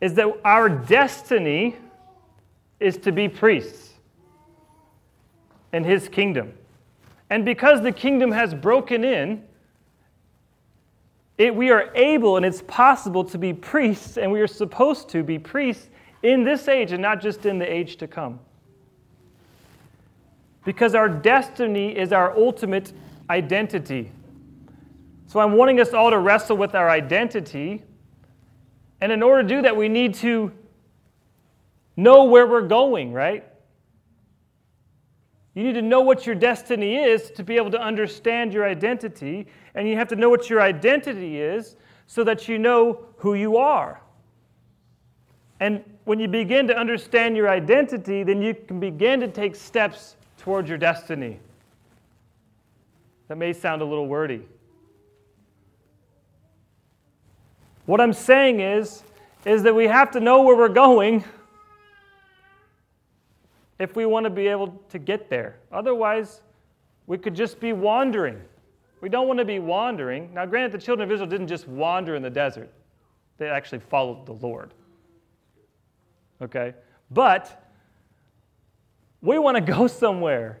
is 0.00 0.14
that 0.14 0.28
our 0.44 0.68
destiny 0.68 1.76
is 2.80 2.96
to 2.98 3.12
be 3.12 3.28
priests 3.28 3.94
in 5.72 5.84
his 5.84 6.08
kingdom. 6.08 6.54
And 7.28 7.44
because 7.44 7.82
the 7.82 7.92
kingdom 7.92 8.32
has 8.32 8.54
broken 8.54 9.04
in, 9.04 9.44
it, 11.40 11.56
we 11.56 11.70
are 11.70 11.90
able 11.94 12.36
and 12.36 12.44
it's 12.44 12.60
possible 12.60 13.24
to 13.24 13.38
be 13.38 13.54
priests, 13.54 14.18
and 14.18 14.30
we 14.30 14.42
are 14.42 14.46
supposed 14.46 15.08
to 15.08 15.22
be 15.22 15.38
priests 15.38 15.88
in 16.22 16.44
this 16.44 16.68
age 16.68 16.92
and 16.92 17.00
not 17.00 17.22
just 17.22 17.46
in 17.46 17.58
the 17.58 17.64
age 17.64 17.96
to 17.96 18.06
come. 18.06 18.38
Because 20.66 20.94
our 20.94 21.08
destiny 21.08 21.96
is 21.96 22.12
our 22.12 22.36
ultimate 22.36 22.92
identity. 23.30 24.12
So 25.28 25.40
I'm 25.40 25.52
wanting 25.52 25.80
us 25.80 25.94
all 25.94 26.10
to 26.10 26.18
wrestle 26.18 26.58
with 26.58 26.74
our 26.74 26.90
identity. 26.90 27.84
And 29.00 29.10
in 29.10 29.22
order 29.22 29.42
to 29.42 29.48
do 29.48 29.62
that, 29.62 29.74
we 29.74 29.88
need 29.88 30.12
to 30.16 30.52
know 31.96 32.24
where 32.24 32.46
we're 32.46 32.68
going, 32.68 33.14
right? 33.14 33.49
You 35.54 35.64
need 35.64 35.72
to 35.72 35.82
know 35.82 36.00
what 36.00 36.26
your 36.26 36.34
destiny 36.34 36.96
is 36.96 37.30
to 37.32 37.42
be 37.42 37.56
able 37.56 37.70
to 37.72 37.80
understand 37.80 38.52
your 38.52 38.66
identity, 38.68 39.46
and 39.74 39.88
you 39.88 39.96
have 39.96 40.08
to 40.08 40.16
know 40.16 40.30
what 40.30 40.48
your 40.48 40.60
identity 40.60 41.40
is 41.40 41.76
so 42.06 42.22
that 42.24 42.48
you 42.48 42.58
know 42.58 43.00
who 43.16 43.34
you 43.34 43.56
are. 43.56 44.00
And 45.58 45.82
when 46.04 46.18
you 46.18 46.28
begin 46.28 46.66
to 46.68 46.76
understand 46.76 47.36
your 47.36 47.48
identity, 47.48 48.22
then 48.22 48.40
you 48.40 48.54
can 48.54 48.80
begin 48.80 49.20
to 49.20 49.28
take 49.28 49.54
steps 49.54 50.16
towards 50.38 50.68
your 50.68 50.78
destiny. 50.78 51.38
That 53.28 53.36
may 53.36 53.52
sound 53.52 53.82
a 53.82 53.84
little 53.84 54.06
wordy. 54.06 54.42
What 57.86 58.00
I'm 58.00 58.12
saying 58.12 58.60
is, 58.60 59.02
is 59.44 59.62
that 59.64 59.74
we 59.74 59.86
have 59.86 60.10
to 60.12 60.20
know 60.20 60.42
where 60.42 60.56
we're 60.56 60.68
going 60.68 61.24
if 63.80 63.96
we 63.96 64.04
want 64.04 64.24
to 64.24 64.30
be 64.30 64.46
able 64.46 64.68
to 64.90 64.98
get 64.98 65.30
there. 65.30 65.56
Otherwise, 65.72 66.42
we 67.06 67.18
could 67.18 67.34
just 67.34 67.58
be 67.58 67.72
wandering. 67.72 68.40
We 69.00 69.08
don't 69.08 69.26
want 69.26 69.38
to 69.38 69.44
be 69.44 69.58
wandering. 69.58 70.32
Now, 70.34 70.44
granted, 70.44 70.72
the 70.72 70.84
children 70.84 71.08
of 71.08 71.12
Israel 71.12 71.28
didn't 71.28 71.48
just 71.48 71.66
wander 71.66 72.14
in 72.14 72.22
the 72.22 72.30
desert, 72.30 72.70
they 73.38 73.48
actually 73.48 73.80
followed 73.80 74.26
the 74.26 74.34
Lord. 74.34 74.74
Okay? 76.42 76.74
But 77.10 77.72
we 79.22 79.38
want 79.38 79.56
to 79.56 79.60
go 79.72 79.86
somewhere. 79.86 80.60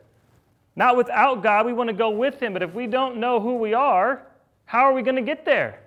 Not 0.74 0.96
without 0.96 1.42
God, 1.42 1.66
we 1.66 1.74
want 1.74 1.88
to 1.88 1.94
go 1.94 2.10
with 2.10 2.40
Him. 2.42 2.54
But 2.54 2.62
if 2.62 2.72
we 2.72 2.86
don't 2.86 3.18
know 3.18 3.38
who 3.38 3.56
we 3.56 3.74
are, 3.74 4.22
how 4.64 4.80
are 4.80 4.94
we 4.94 5.02
going 5.02 5.16
to 5.16 5.22
get 5.22 5.44
there? 5.44 5.80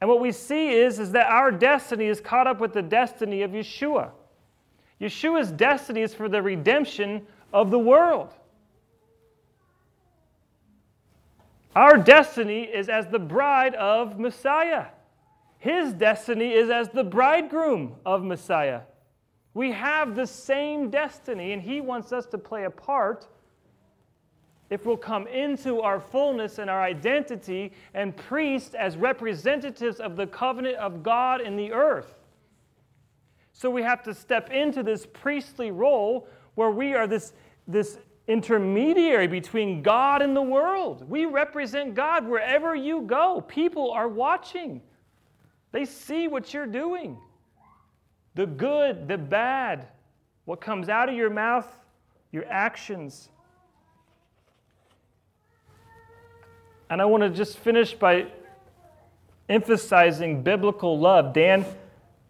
And 0.00 0.10
what 0.10 0.20
we 0.20 0.32
see 0.32 0.72
is, 0.72 0.98
is 0.98 1.12
that 1.12 1.26
our 1.26 1.50
destiny 1.50 2.06
is 2.06 2.20
caught 2.20 2.46
up 2.46 2.60
with 2.60 2.74
the 2.74 2.82
destiny 2.82 3.40
of 3.42 3.52
Yeshua. 3.52 4.10
Yeshua's 5.00 5.52
destiny 5.52 6.02
is 6.02 6.14
for 6.14 6.28
the 6.28 6.42
redemption 6.42 7.26
of 7.52 7.70
the 7.70 7.78
world. 7.78 8.32
Our 11.74 11.98
destiny 11.98 12.62
is 12.62 12.88
as 12.88 13.06
the 13.08 13.18
bride 13.18 13.74
of 13.74 14.18
Messiah. 14.18 14.86
His 15.58 15.92
destiny 15.92 16.52
is 16.52 16.70
as 16.70 16.88
the 16.88 17.04
bridegroom 17.04 17.96
of 18.06 18.24
Messiah. 18.24 18.82
We 19.52 19.72
have 19.72 20.14
the 20.14 20.26
same 20.26 20.90
destiny, 20.90 21.52
and 21.52 21.60
He 21.60 21.80
wants 21.80 22.12
us 22.12 22.26
to 22.26 22.38
play 22.38 22.64
a 22.64 22.70
part 22.70 23.26
if 24.68 24.84
we'll 24.84 24.96
come 24.96 25.26
into 25.28 25.80
our 25.80 26.00
fullness 26.00 26.58
and 26.58 26.68
our 26.68 26.82
identity 26.82 27.72
and 27.94 28.16
priest 28.16 28.74
as 28.74 28.96
representatives 28.96 30.00
of 30.00 30.16
the 30.16 30.26
covenant 30.26 30.76
of 30.76 31.02
God 31.02 31.40
in 31.40 31.56
the 31.56 31.72
earth. 31.72 32.15
So 33.58 33.70
we 33.70 33.80
have 33.82 34.02
to 34.02 34.12
step 34.12 34.50
into 34.50 34.82
this 34.82 35.06
priestly 35.06 35.70
role 35.70 36.28
where 36.56 36.70
we 36.70 36.92
are 36.92 37.06
this, 37.06 37.32
this 37.66 37.96
intermediary 38.28 39.28
between 39.28 39.82
God 39.82 40.20
and 40.20 40.36
the 40.36 40.42
world. 40.42 41.08
We 41.08 41.24
represent 41.24 41.94
God 41.94 42.28
wherever 42.28 42.74
you 42.74 43.00
go. 43.00 43.40
People 43.48 43.92
are 43.92 44.08
watching, 44.08 44.82
they 45.72 45.86
see 45.86 46.28
what 46.28 46.52
you're 46.52 46.66
doing 46.66 47.16
the 48.34 48.44
good, 48.44 49.08
the 49.08 49.16
bad, 49.16 49.88
what 50.44 50.60
comes 50.60 50.90
out 50.90 51.08
of 51.08 51.14
your 51.14 51.30
mouth, 51.30 51.66
your 52.32 52.44
actions. 52.50 53.30
And 56.90 57.00
I 57.00 57.06
want 57.06 57.22
to 57.22 57.30
just 57.30 57.56
finish 57.56 57.94
by 57.94 58.26
emphasizing 59.48 60.42
biblical 60.42 60.98
love. 60.98 61.32
Dan 61.32 61.64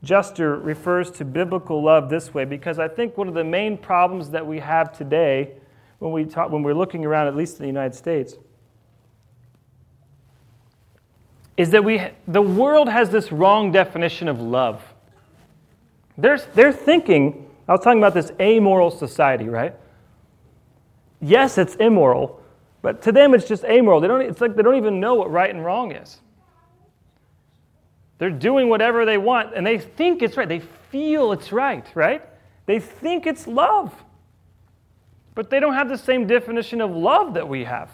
Juster 0.02 0.56
refers 0.56 1.10
to 1.12 1.24
biblical 1.24 1.82
love 1.82 2.08
this 2.08 2.32
way 2.32 2.44
because 2.44 2.78
I 2.78 2.88
think 2.88 3.16
one 3.16 3.28
of 3.28 3.34
the 3.34 3.44
main 3.44 3.76
problems 3.78 4.30
that 4.30 4.46
we 4.46 4.60
have 4.60 4.96
today 4.96 5.52
when, 5.98 6.12
we 6.12 6.24
talk, 6.24 6.50
when 6.50 6.62
we're 6.62 6.74
looking 6.74 7.04
around, 7.04 7.28
at 7.28 7.36
least 7.36 7.56
in 7.56 7.62
the 7.62 7.68
United 7.68 7.94
States, 7.94 8.34
is 11.56 11.70
that 11.70 11.82
we, 11.82 12.02
the 12.28 12.42
world 12.42 12.88
has 12.88 13.10
this 13.10 13.32
wrong 13.32 13.72
definition 13.72 14.28
of 14.28 14.40
love. 14.40 14.82
They're, 16.18 16.38
they're 16.54 16.72
thinking, 16.72 17.50
I 17.66 17.72
was 17.72 17.80
talking 17.82 17.98
about 17.98 18.14
this 18.14 18.30
amoral 18.38 18.90
society, 18.90 19.48
right? 19.48 19.74
Yes, 21.20 21.56
it's 21.56 21.74
immoral, 21.76 22.42
but 22.82 23.00
to 23.02 23.12
them 23.12 23.32
it's 23.32 23.48
just 23.48 23.64
amoral. 23.64 24.00
They 24.00 24.08
don't, 24.08 24.20
it's 24.20 24.40
like 24.40 24.54
they 24.54 24.62
don't 24.62 24.76
even 24.76 25.00
know 25.00 25.14
what 25.14 25.30
right 25.30 25.48
and 25.48 25.64
wrong 25.64 25.92
is. 25.92 26.20
They're 28.18 28.30
doing 28.30 28.68
whatever 28.68 29.04
they 29.04 29.18
want 29.18 29.54
and 29.54 29.66
they 29.66 29.78
think 29.78 30.22
it's 30.22 30.36
right. 30.36 30.48
They 30.48 30.60
feel 30.90 31.32
it's 31.32 31.52
right, 31.52 31.86
right? 31.94 32.22
They 32.66 32.80
think 32.80 33.26
it's 33.26 33.46
love. 33.46 33.94
But 35.34 35.50
they 35.50 35.60
don't 35.60 35.74
have 35.74 35.88
the 35.88 35.98
same 35.98 36.26
definition 36.26 36.80
of 36.80 36.90
love 36.90 37.34
that 37.34 37.46
we 37.46 37.64
have. 37.64 37.90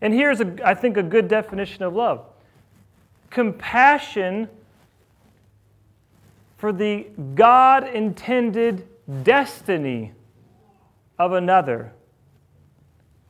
And 0.00 0.14
here's, 0.14 0.40
a, 0.40 0.56
I 0.64 0.74
think, 0.74 0.96
a 0.96 1.02
good 1.02 1.28
definition 1.28 1.82
of 1.82 1.94
love 1.94 2.24
compassion 3.30 4.48
for 6.58 6.72
the 6.72 7.06
God 7.34 7.88
intended 7.88 8.86
destiny 9.22 10.12
of 11.18 11.32
another, 11.32 11.92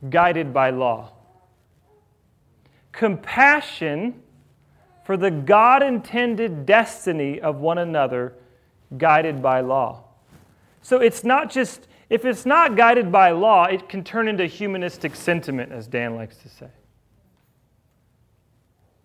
guided 0.09 0.53
by 0.53 0.71
law. 0.71 1.13
Compassion 2.93 4.21
for 5.11 5.17
the 5.17 5.29
God 5.33 5.83
intended 5.83 6.67
destiny 6.67 7.41
of 7.41 7.57
one 7.57 7.79
another 7.79 8.33
guided 8.97 9.43
by 9.43 9.61
law. 9.61 10.05
So 10.83 10.99
it's 10.99 11.25
not 11.25 11.51
just, 11.51 11.89
if 12.09 12.25
it's 12.25 12.47
not 12.47 12.77
guided 12.77 13.11
by 13.11 13.33
law, 13.33 13.65
it 13.65 13.89
can 13.89 14.05
turn 14.05 14.29
into 14.29 14.47
humanistic 14.47 15.17
sentiment, 15.17 15.73
as 15.73 15.89
Dan 15.89 16.15
likes 16.15 16.37
to 16.37 16.49
say. 16.49 16.69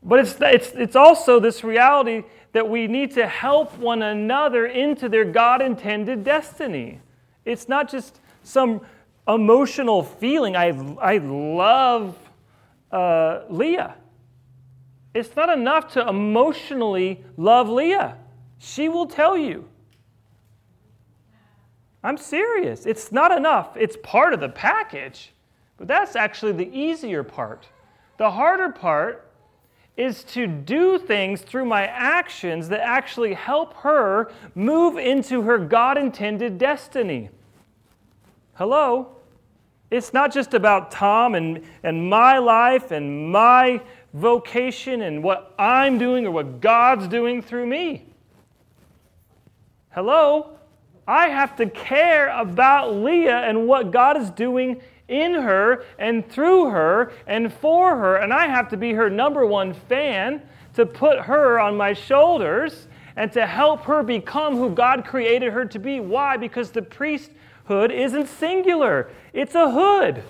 But 0.03 0.19
it's, 0.19 0.35
it's, 0.41 0.71
it's 0.73 0.95
also 0.95 1.39
this 1.39 1.63
reality 1.63 2.21
that 2.51 2.69
we 2.69 2.85
need 2.85 3.09
to 3.15 3.25
help 3.25 3.75
one 3.79 4.03
another 4.03 4.67
into 4.67 5.09
their 5.09 5.25
God 5.25 5.59
intended 5.59 6.23
destiny. 6.23 6.99
It's 7.45 7.67
not 7.67 7.89
just 7.89 8.19
some 8.43 8.81
emotional 9.27 10.03
feeling. 10.03 10.55
I, 10.55 10.67
I 11.01 11.17
love 11.17 12.15
uh, 12.91 13.45
Leah. 13.49 13.95
It's 15.15 15.33
not 15.33 15.49
enough 15.49 15.93
to 15.93 16.07
emotionally 16.07 17.23
love 17.37 17.69
Leah. 17.69 18.17
She 18.59 18.89
will 18.89 19.07
tell 19.07 19.37
you. 19.37 19.65
I'm 22.03 22.17
serious. 22.17 22.85
It's 22.85 23.13
not 23.13 23.31
enough. 23.31 23.77
It's 23.77 23.97
part 24.03 24.33
of 24.33 24.41
the 24.41 24.49
package, 24.49 25.31
but 25.77 25.87
that's 25.87 26.17
actually 26.17 26.51
the 26.51 26.69
easier 26.77 27.23
part. 27.23 27.65
The 28.17 28.29
harder 28.29 28.69
part 28.69 29.31
is 29.95 30.25
to 30.25 30.47
do 30.47 30.99
things 30.99 31.41
through 31.41 31.65
my 31.65 31.87
actions 31.87 32.67
that 32.67 32.81
actually 32.81 33.33
help 33.33 33.73
her 33.75 34.33
move 34.53 34.97
into 34.97 35.43
her 35.43 35.57
God 35.57 35.97
intended 35.97 36.57
destiny. 36.57 37.29
Hello? 38.55 39.15
It's 39.91 40.11
not 40.11 40.33
just 40.33 40.53
about 40.53 40.91
Tom 40.91 41.35
and, 41.35 41.63
and 41.83 42.09
my 42.09 42.37
life 42.37 42.91
and 42.91 43.31
my 43.31 43.79
vocation 44.15 45.01
and 45.01 45.21
what 45.21 45.53
I'm 45.59 45.97
doing 45.97 46.25
or 46.25 46.31
what 46.31 46.61
God's 46.61 47.07
doing 47.07 47.41
through 47.41 47.67
me. 47.67 48.05
Hello? 49.89 50.57
I 51.05 51.27
have 51.27 51.55
to 51.57 51.69
care 51.69 52.29
about 52.29 52.95
Leah 52.95 53.41
and 53.41 53.67
what 53.67 53.91
God 53.91 54.19
is 54.19 54.29
doing 54.31 54.81
in 55.09 55.33
her 55.33 55.83
and 55.99 56.27
through 56.27 56.69
her 56.69 57.11
and 57.27 57.53
for 57.53 57.97
her. 57.97 58.15
And 58.15 58.33
I 58.33 58.47
have 58.47 58.69
to 58.69 58.77
be 58.77 58.93
her 58.93 59.09
number 59.09 59.45
one 59.45 59.73
fan 59.73 60.41
to 60.75 60.85
put 60.85 61.19
her 61.19 61.59
on 61.59 61.75
my 61.75 61.93
shoulders 61.93 62.87
and 63.17 63.31
to 63.33 63.45
help 63.45 63.83
her 63.83 64.01
become 64.01 64.55
who 64.55 64.69
God 64.69 65.05
created 65.05 65.51
her 65.53 65.65
to 65.65 65.77
be. 65.77 65.99
Why? 65.99 66.37
Because 66.37 66.71
the 66.71 66.81
priesthood 66.81 67.91
isn't 67.91 68.27
singular, 68.27 69.09
it's 69.33 69.55
a 69.55 69.69
hood. 69.69 70.23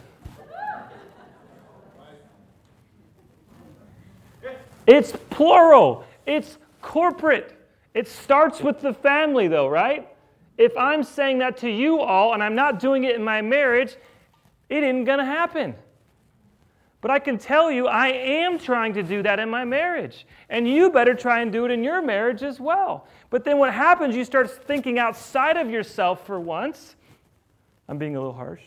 It's 4.88 5.14
plural, 5.30 6.06
it's 6.26 6.58
corporate. 6.82 7.52
It 7.94 8.08
starts 8.08 8.62
with 8.62 8.82
the 8.82 8.94
family, 8.94 9.48
though, 9.48 9.68
right? 9.68 10.08
If 10.58 10.76
I'm 10.78 11.04
saying 11.04 11.40
that 11.40 11.58
to 11.58 11.70
you 11.70 12.00
all 12.00 12.34
and 12.34 12.44
I'm 12.44 12.56
not 12.56 12.80
doing 12.80 13.04
it 13.04 13.16
in 13.16 13.24
my 13.24 13.42
marriage, 13.42 13.96
it 14.70 14.84
isn't 14.84 15.06
going 15.06 15.20
to 15.20 15.26
happen. 15.26 15.76
But 17.02 17.12
I 17.12 17.20
can 17.20 17.38
tell 17.38 17.72
you, 17.72 17.88
I 17.88 18.08
am 18.08 18.58
trying 18.58 18.94
to 18.96 19.04
do 19.04 19.22
that 19.24 19.40
in 19.40 19.50
my 19.50 19.64
marriage. 19.64 20.26
And 20.50 20.68
you 20.68 20.90
better 20.90 21.14
try 21.14 21.42
and 21.42 21.52
do 21.52 21.66
it 21.66 21.72
in 21.72 21.84
your 21.84 22.02
marriage 22.02 22.42
as 22.42 22.60
well. 22.60 23.08
But 23.30 23.44
then 23.44 23.60
what 23.60 23.74
happens, 23.74 24.16
you 24.16 24.26
start 24.26 24.50
thinking 24.66 24.98
outside 24.98 25.56
of 25.56 25.70
yourself 25.70 26.26
for 26.26 26.40
once. 26.40 26.96
I'm 27.88 28.00
being 28.00 28.16
a 28.16 28.20
little 28.20 28.34
harsh. 28.34 28.64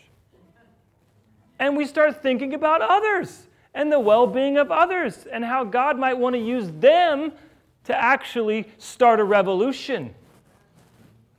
And 1.58 1.76
we 1.76 1.84
start 1.84 2.22
thinking 2.22 2.54
about 2.54 2.80
others 2.80 3.47
and 3.74 3.92
the 3.92 4.00
well 4.00 4.26
being 4.26 4.56
of 4.56 4.70
others 4.70 5.26
and 5.30 5.44
how 5.44 5.64
God 5.64 5.98
might 5.98 6.18
want 6.18 6.34
to 6.34 6.40
use 6.40 6.70
them 6.70 7.32
to 7.84 7.96
actually 7.96 8.68
start 8.78 9.20
a 9.20 9.24
revolution, 9.24 10.14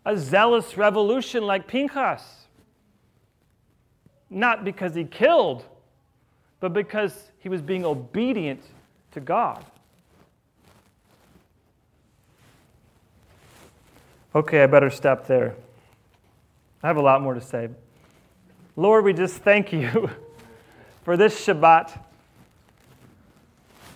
a 0.06 0.18
zealous 0.18 0.78
revolution 0.78 1.46
like 1.46 1.68
Pinchas 1.68 2.40
not 4.30 4.64
because 4.64 4.94
he 4.94 5.04
killed, 5.06 5.66
but 6.60 6.74
because 6.74 7.32
he 7.40 7.50
was 7.50 7.62
being 7.62 7.86
obedient 7.86 8.62
to 9.12 9.20
God. 9.20 9.66
Okay, 14.36 14.62
I 14.62 14.68
better 14.68 14.92
stop 14.92 15.26
there. 15.26 15.56
I 16.84 16.88
have 16.88 16.98
a 16.98 17.02
lot 17.02 17.22
more 17.22 17.34
to 17.34 17.42
say. 17.42 17.70
Lord, 18.76 19.04
we 19.04 19.14
just 19.14 19.38
thank 19.38 19.74
you 19.74 20.10
for 21.04 21.18
this 21.18 21.46
Shabbat, 21.46 22.00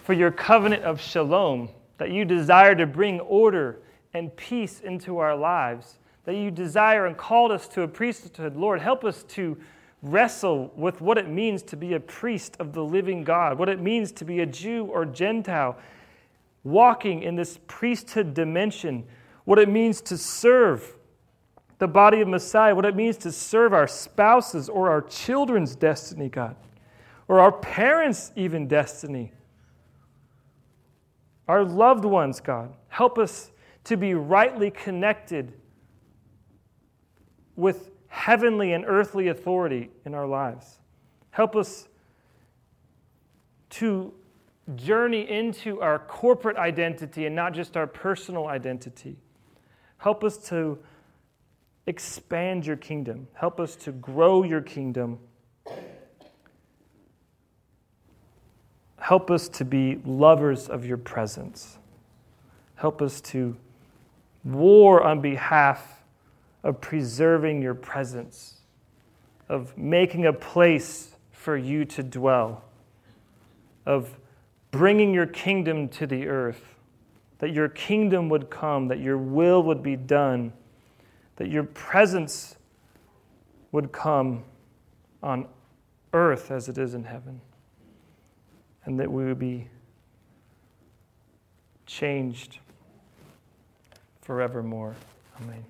for 0.03 0.13
your 0.13 0.31
covenant 0.31 0.83
of 0.83 0.99
shalom, 0.99 1.69
that 1.97 2.11
you 2.11 2.25
desire 2.25 2.75
to 2.75 2.85
bring 2.85 3.21
order 3.21 3.79
and 4.13 4.35
peace 4.35 4.81
into 4.81 5.17
our 5.17 5.35
lives, 5.35 5.97
that 6.25 6.35
you 6.35 6.51
desire 6.51 7.05
and 7.05 7.17
called 7.17 7.51
us 7.51 7.67
to 7.69 7.83
a 7.83 7.87
priesthood. 7.87 8.55
Lord, 8.55 8.81
help 8.81 9.05
us 9.05 9.23
to 9.29 9.57
wrestle 10.01 10.73
with 10.75 10.99
what 10.99 11.17
it 11.17 11.29
means 11.29 11.63
to 11.63 11.77
be 11.77 11.93
a 11.93 11.99
priest 11.99 12.57
of 12.59 12.73
the 12.73 12.83
living 12.83 13.23
God, 13.23 13.57
what 13.57 13.69
it 13.69 13.79
means 13.79 14.11
to 14.13 14.25
be 14.25 14.41
a 14.41 14.45
Jew 14.45 14.85
or 14.85 15.05
Gentile, 15.05 15.77
walking 16.65 17.23
in 17.23 17.37
this 17.37 17.57
priesthood 17.67 18.33
dimension, 18.33 19.05
what 19.45 19.57
it 19.57 19.69
means 19.69 20.01
to 20.01 20.17
serve 20.17 20.95
the 21.79 21.87
body 21.87 22.19
of 22.19 22.27
Messiah, 22.27 22.75
what 22.75 22.85
it 22.85 22.95
means 22.95 23.15
to 23.17 23.31
serve 23.31 23.73
our 23.73 23.87
spouses 23.87 24.67
or 24.67 24.89
our 24.89 25.01
children's 25.01 25.75
destiny, 25.77 26.27
God, 26.27 26.57
or 27.29 27.39
our 27.39 27.51
parents' 27.51 28.33
even 28.35 28.67
destiny, 28.67 29.31
our 31.47 31.63
loved 31.63 32.05
ones, 32.05 32.39
God. 32.39 32.73
Help 32.87 33.17
us 33.17 33.51
to 33.85 33.97
be 33.97 34.13
rightly 34.13 34.71
connected 34.71 35.53
with 37.55 37.91
heavenly 38.07 38.73
and 38.73 38.85
earthly 38.87 39.27
authority 39.27 39.89
in 40.05 40.13
our 40.13 40.27
lives. 40.27 40.79
Help 41.31 41.55
us 41.55 41.87
to 43.71 44.13
journey 44.75 45.29
into 45.29 45.81
our 45.81 45.99
corporate 45.99 46.57
identity 46.57 47.25
and 47.25 47.35
not 47.35 47.53
just 47.53 47.75
our 47.75 47.87
personal 47.87 48.47
identity. 48.47 49.17
Help 49.97 50.23
us 50.23 50.37
to 50.37 50.77
expand 51.87 52.65
your 52.65 52.77
kingdom. 52.77 53.27
Help 53.33 53.59
us 53.59 53.75
to 53.75 53.91
grow 53.91 54.43
your 54.43 54.61
kingdom. 54.61 55.19
Help 59.03 59.29
us 59.29 59.49
to 59.49 59.65
be 59.65 59.99
lovers 60.05 60.69
of 60.69 60.85
your 60.85 60.95
presence. 60.95 61.77
Help 62.75 63.01
us 63.01 63.19
to 63.19 63.57
war 64.45 65.03
on 65.03 65.19
behalf 65.19 66.01
of 66.63 66.79
preserving 66.79 67.61
your 67.61 67.73
presence, 67.73 68.61
of 69.49 69.77
making 69.77 70.25
a 70.25 70.31
place 70.31 71.17
for 71.33 71.57
you 71.57 71.83
to 71.83 72.01
dwell, 72.01 72.63
of 73.85 74.17
bringing 74.71 75.13
your 75.13 75.27
kingdom 75.27 75.89
to 75.89 76.07
the 76.07 76.29
earth, 76.29 76.77
that 77.39 77.51
your 77.51 77.67
kingdom 77.67 78.29
would 78.29 78.49
come, 78.49 78.87
that 78.87 78.99
your 78.99 79.17
will 79.17 79.61
would 79.63 79.83
be 79.83 79.97
done, 79.97 80.53
that 81.35 81.49
your 81.49 81.63
presence 81.63 82.55
would 83.73 83.91
come 83.91 84.45
on 85.21 85.45
earth 86.13 86.51
as 86.51 86.69
it 86.69 86.77
is 86.77 86.93
in 86.93 87.03
heaven, 87.03 87.41
and 88.85 88.99
that 88.99 89.11
we 89.11 89.25
would 89.25 89.39
be 89.39 89.67
changed 91.85 92.59
forevermore. 94.21 94.95
Amen. 95.41 95.63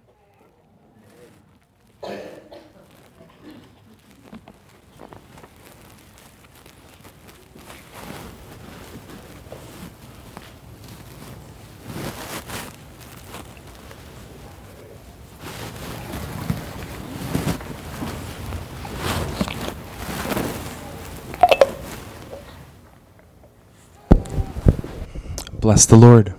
Bless 25.63 25.86
the 25.86 25.95
Lord. 25.95 26.34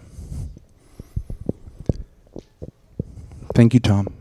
Thank 3.55 3.73
you, 3.73 3.81
Tom. 3.81 4.13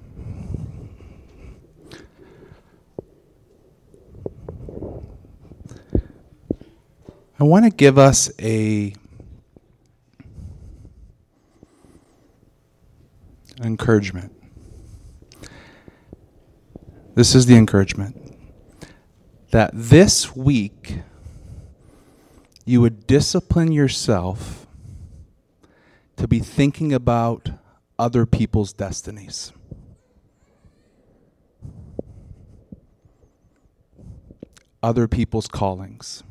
I 7.37 7.43
want 7.43 7.65
to 7.65 7.69
give 7.69 7.97
us 7.97 8.31
a 8.39 8.93
encouragement. 13.61 14.31
This 17.15 17.35
is 17.35 17.45
the 17.45 17.57
encouragement 17.57 18.37
that 19.51 19.71
this 19.73 20.33
week 20.33 20.99
you 22.63 22.79
would 22.79 23.05
discipline 23.05 23.73
yourself 23.73 24.62
to 26.23 26.27
be 26.29 26.39
thinking 26.39 26.93
about 26.93 27.49
other 27.99 28.25
people's 28.25 28.71
destinies. 28.71 29.51
Other 34.81 35.09
people's 35.09 35.49
callings 35.49 36.23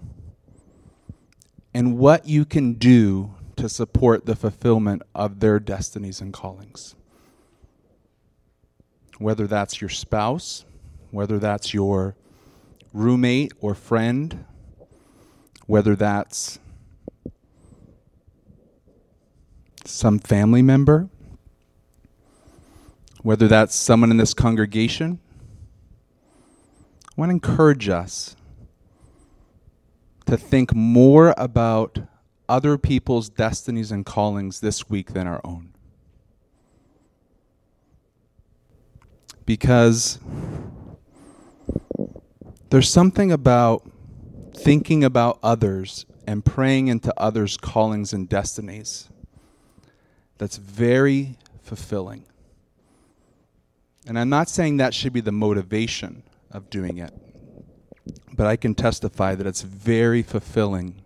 and 1.75 1.99
what 1.99 2.27
you 2.27 2.47
can 2.47 2.73
do 2.73 3.35
to 3.57 3.69
support 3.69 4.25
the 4.25 4.35
fulfillment 4.35 5.03
of 5.15 5.41
their 5.41 5.61
destinies 5.61 6.23
and 6.23 6.33
callings. 6.33 6.95
Whether 9.19 9.47
that's 9.47 9.83
your 9.83 9.91
spouse, 9.91 10.65
whether 11.11 11.39
that's 11.39 11.75
your 11.75 12.17
roommate 12.95 13.53
or 13.61 13.75
friend, 13.75 14.47
whether 15.67 15.95
that's 15.95 16.59
some 19.85 20.19
family 20.19 20.63
member, 20.63 21.09
whether 23.23 23.49
that's 23.49 23.75
someone 23.75 24.11
in 24.11 24.17
this 24.17 24.35
congregation. 24.35 25.21
I 27.09 27.21
want 27.21 27.31
to 27.31 27.35
encourage 27.35 27.89
us 27.89 28.37
to 30.27 30.37
think 30.37 30.75
more 30.75 31.35
about 31.37 31.99
other 32.49 32.79
people's 32.79 33.29
destinies 33.29 33.91
and 33.91 34.05
callings 34.05 34.61
this 34.61 34.89
week 34.89 35.13
than 35.13 35.27
our 35.27 35.41
own. 35.45 35.75
Because 39.45 40.19
there's 42.71 42.89
something 42.89 43.31
about 43.31 43.91
thinking 44.55 45.05
about 45.05 45.39
others 45.43 46.07
and 46.27 46.45
praying 46.45 46.89
into 46.89 47.13
others' 47.21 47.57
callings 47.57 48.13
and 48.13 48.29
destinies 48.29 49.11
that's 50.43 50.57
very 50.57 51.37
fulfilling. 51.63 52.25
And 54.09 54.19
I'm 54.19 54.29
not 54.29 54.49
saying 54.49 54.79
that 54.79 54.93
should 54.93 55.13
be 55.13 55.21
the 55.21 55.31
motivation 55.31 56.25
of 56.51 56.69
doing 56.69 56.99
it, 56.99 57.15
but 58.33 58.49
I 58.49 58.57
can 58.57 58.75
testify 58.75 59.37
that 59.37 59.47
it's 59.47 59.63
very 59.63 60.21
fulfilling 60.21 61.01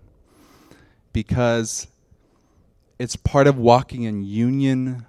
because 1.13 1.87
it's 2.99 3.15
part 3.15 3.47
of 3.47 3.59
walking 3.59 4.05
in 4.05 4.25
union 4.25 5.05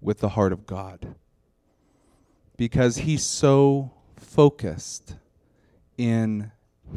with 0.00 0.18
the 0.18 0.30
heart 0.30 0.52
of 0.52 0.66
God. 0.66 1.14
Because 2.56 2.96
He's 2.96 3.24
so 3.24 3.92
focused 4.16 5.14
in 5.96 6.50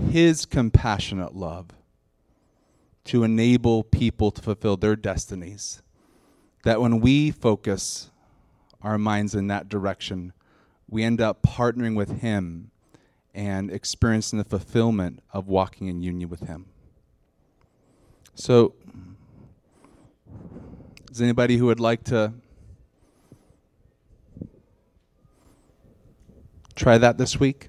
His 0.09 0.47
compassionate 0.47 1.35
love 1.35 1.67
to 3.03 3.23
enable 3.23 3.83
people 3.83 4.31
to 4.31 4.41
fulfill 4.41 4.77
their 4.77 4.95
destinies. 4.95 5.83
That 6.63 6.81
when 6.81 6.99
we 6.99 7.31
focus 7.31 8.11
our 8.81 8.97
minds 8.97 9.35
in 9.35 9.47
that 9.47 9.69
direction, 9.69 10.33
we 10.89 11.03
end 11.03 11.21
up 11.21 11.41
partnering 11.41 11.95
with 11.95 12.21
Him 12.21 12.71
and 13.33 13.71
experiencing 13.71 14.37
the 14.39 14.45
fulfillment 14.45 15.21
of 15.31 15.47
walking 15.47 15.87
in 15.87 16.01
union 16.01 16.29
with 16.29 16.41
Him. 16.41 16.65
So, 18.35 18.73
is 21.11 21.21
anybody 21.21 21.57
who 21.57 21.65
would 21.67 21.79
like 21.79 22.03
to 22.05 22.33
try 26.75 26.97
that 26.97 27.17
this 27.17 27.39
week? 27.39 27.67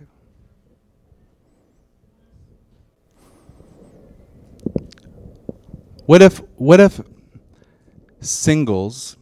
What 6.06 6.20
if 6.22 6.38
what 6.56 6.80
if 6.80 7.00
singles 8.22 9.16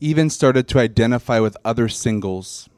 even 0.00 0.30
started 0.30 0.68
to 0.68 0.78
identify 0.78 1.40
with 1.40 1.56
other 1.64 1.88
singles 1.88 2.68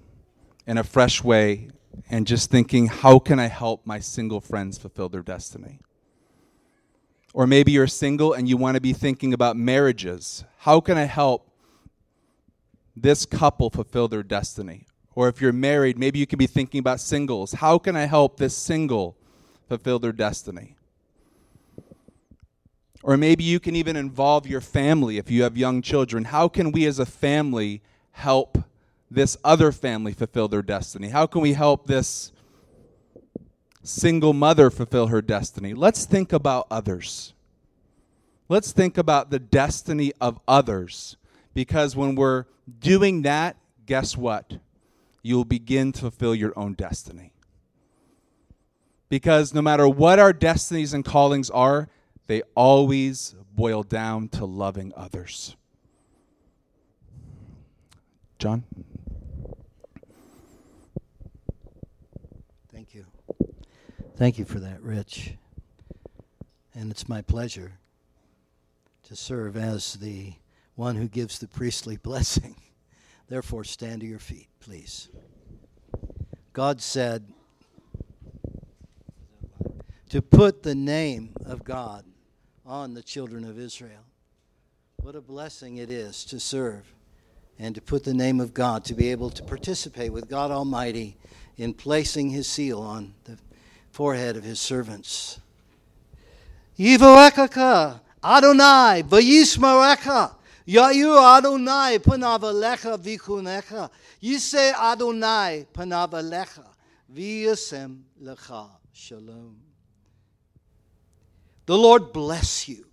in 0.67 0.79
a 0.79 0.85
fresh 0.85 1.23
way 1.23 1.69
and 2.11 2.27
just 2.27 2.51
thinking, 2.51 2.87
how 2.87 3.19
can 3.19 3.39
I 3.39 3.47
help 3.47 3.87
my 3.87 4.01
single 4.01 4.41
friends 4.41 4.79
fulfill 4.79 5.09
their 5.09 5.23
destiny? 5.23 5.81
Or 7.35 7.47
maybe 7.47 7.73
you're 7.73 7.87
single 7.87 8.33
and 8.33 8.49
you 8.49 8.57
want 8.57 8.75
to 8.75 8.81
be 8.81 8.93
thinking 8.93 9.33
about 9.33 9.57
marriages. 9.57 10.45
How 10.59 10.81
can 10.81 10.99
I 10.99 11.05
help 11.05 11.49
this 12.95 13.25
couple 13.25 13.71
fulfill 13.71 14.09
their 14.09 14.23
destiny? 14.23 14.87
Or 15.15 15.29
if 15.29 15.41
you're 15.41 15.53
married, 15.53 15.99
maybe 15.99 16.19
you 16.19 16.27
can 16.27 16.39
be 16.39 16.47
thinking 16.47 16.79
about 16.79 17.01
singles. 17.01 17.53
How 17.53 17.79
can 17.79 17.97
I 17.97 18.07
help 18.07 18.37
this 18.37 18.57
single 18.57 19.17
fulfill 19.69 19.99
their 19.99 20.13
destiny? 20.13 20.77
Or 23.03 23.17
maybe 23.17 23.43
you 23.43 23.59
can 23.59 23.75
even 23.75 23.97
involve 23.97 24.47
your 24.47 24.61
family 24.61 25.19
if 25.19 25.31
you 25.31 25.43
have 25.43 25.57
young 25.57 25.83
children. 25.83 26.25
How 26.25 26.49
can 26.49 26.71
we 26.71 26.87
as 26.87 26.99
a 26.99 27.07
family 27.07 27.83
help 28.13 28.59
this 29.11 29.37
other 29.45 29.73
family 29.73 30.13
fulfill 30.13 30.49
their 30.49 30.63
destiny? 30.63 31.09
How 31.09 31.27
can 31.27 31.41
we 31.41 31.55
help 31.55 31.87
this 31.87 32.33
single 33.83 34.33
mother 34.33 34.71
fulfill 34.71 35.09
her 35.09 35.21
destiny? 35.21 35.75
Let's 35.75 36.05
think 36.05 36.33
about 36.33 36.69
others. 36.71 37.35
Let's 38.49 38.71
think 38.71 38.97
about 38.99 39.31
the 39.31 39.39
destiny 39.39 40.13
of 40.21 40.39
others. 40.47 41.17
Because 41.55 41.97
when 41.97 42.15
we're 42.15 42.45
doing 42.79 43.23
that, 43.23 43.57
guess 43.85 44.17
what? 44.17 44.59
You'll 45.23 45.45
begin 45.45 45.93
to 45.93 46.01
fulfill 46.01 46.35
your 46.35 46.53
own 46.57 46.75
destiny. 46.75 47.33
Because 49.09 49.53
no 49.53 49.61
matter 49.61 49.89
what 49.89 50.19
our 50.19 50.33
destinies 50.33 50.95
and 50.95 51.05
callings 51.05 51.51
are, 51.51 51.89
they 52.33 52.41
always 52.55 53.35
boil 53.55 53.83
down 53.83 54.27
to 54.27 54.47
loving 54.47 54.91
others. 54.97 55.55
John? 58.39 58.65
Thank 62.73 62.95
you. 62.95 63.05
Thank 64.17 64.39
you 64.39 64.47
for 64.47 64.61
that, 64.61 64.81
Rich. 64.81 65.35
And 66.75 66.91
it's 66.91 67.07
my 67.07 67.21
pleasure 67.21 67.73
to 69.03 69.15
serve 69.15 69.55
as 69.59 69.97
the 69.97 70.33
one 70.75 70.97
who 70.97 71.09
gives 71.09 71.39
the 71.39 71.49
priestly 71.49 71.97
blessing. 72.03 72.57
Therefore, 73.29 73.63
stand 73.63 74.01
to 74.01 74.07
your 74.07 74.19
feet, 74.19 74.49
please. 74.59 75.11
God 76.55 76.81
said 76.81 77.27
to 80.09 80.23
put 80.23 80.63
the 80.63 80.75
name 80.75 81.35
of 81.45 81.63
God 81.63 82.07
on 82.73 82.95
the 82.95 83.03
children 83.03 83.45
of 83.45 83.59
Israel. 83.59 84.01
What 85.03 85.15
a 85.15 85.21
blessing 85.21 85.77
it 85.77 85.91
is 85.91 86.25
to 86.25 86.41
serve 86.41 86.91
and 87.59 87.75
to 87.75 87.83
put 87.83 88.03
the 88.03 88.15
name 88.15 88.41
of 88.41 88.55
God, 88.55 88.83
to 88.87 88.95
be 88.95 89.11
able 89.11 89.29
to 89.29 89.43
participate 89.43 90.11
with 90.11 90.27
God 90.27 90.51
Almighty 90.51 91.19
in 91.59 91.75
placing 91.75 92.31
his 92.31 92.47
seal 92.47 92.81
on 92.81 93.13
the 93.25 93.37
forehead 93.91 94.39
of 94.39 94.43
his 94.43 94.59
servants. 94.59 95.39
Yivarekaka 96.79 98.01
Adonai 98.25 99.03
vayishmareka 99.03 100.35
Yair 100.67 101.39
Adonai 101.39 101.99
panavalecha 101.99 102.97
vikunecha 102.99 103.91
Yise 104.23 104.73
Adonai 104.73 105.67
panavalecha 105.75 106.65
v'yasem 107.15 108.01
lecha 108.23 108.71
shalom. 108.95 109.72
The 111.67 111.79
Lord 111.79 112.13
bless 112.13 112.69
you. 112.69 112.87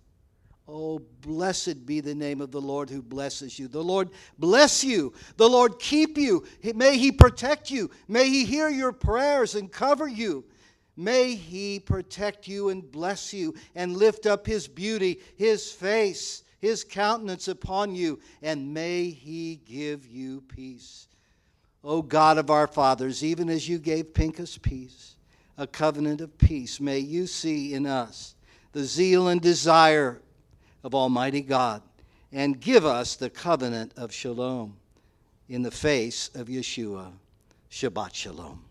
Oh, 0.72 1.00
blessed 1.20 1.84
be 1.84 2.00
the 2.00 2.14
name 2.14 2.40
of 2.40 2.52
the 2.52 2.60
Lord 2.60 2.90
who 2.90 3.02
blesses 3.02 3.58
you. 3.58 3.66
The 3.66 3.82
Lord 3.82 4.10
bless 4.38 4.84
you. 4.84 5.12
The 5.36 5.48
Lord 5.48 5.80
keep 5.80 6.16
you. 6.16 6.44
May 6.76 6.96
He 6.96 7.10
protect 7.10 7.72
you. 7.72 7.90
May 8.06 8.28
He 8.28 8.44
hear 8.44 8.68
your 8.68 8.92
prayers 8.92 9.56
and 9.56 9.72
cover 9.72 10.06
you. 10.06 10.44
May 10.96 11.34
He 11.34 11.80
protect 11.80 12.46
you 12.46 12.68
and 12.68 12.88
bless 12.88 13.32
you 13.32 13.54
and 13.74 13.96
lift 13.96 14.26
up 14.26 14.46
His 14.46 14.68
beauty, 14.68 15.18
His 15.34 15.72
face, 15.72 16.44
His 16.60 16.84
countenance 16.84 17.48
upon 17.48 17.96
you, 17.96 18.20
and 18.40 18.72
may 18.72 19.10
He 19.10 19.56
give 19.66 20.06
you 20.06 20.42
peace. 20.42 21.08
O 21.82 22.00
God 22.00 22.38
of 22.38 22.48
our 22.48 22.68
fathers, 22.68 23.24
even 23.24 23.48
as 23.48 23.68
you 23.68 23.78
gave 23.78 24.14
Pinchas 24.14 24.56
peace, 24.56 25.16
a 25.58 25.66
covenant 25.66 26.20
of 26.20 26.38
peace, 26.38 26.78
may 26.78 27.00
you 27.00 27.26
see 27.26 27.74
in 27.74 27.86
us 27.86 28.36
the 28.72 28.84
zeal 28.84 29.28
and 29.28 29.40
desire 29.40 30.20
of 30.82 30.94
Almighty 30.94 31.40
God 31.40 31.82
and 32.32 32.60
give 32.60 32.84
us 32.84 33.16
the 33.16 33.30
covenant 33.30 33.92
of 33.96 34.12
shalom 34.12 34.76
in 35.48 35.62
the 35.62 35.70
face 35.70 36.30
of 36.34 36.46
Yeshua. 36.48 37.12
Shabbat 37.70 38.14
Shalom. 38.14 38.69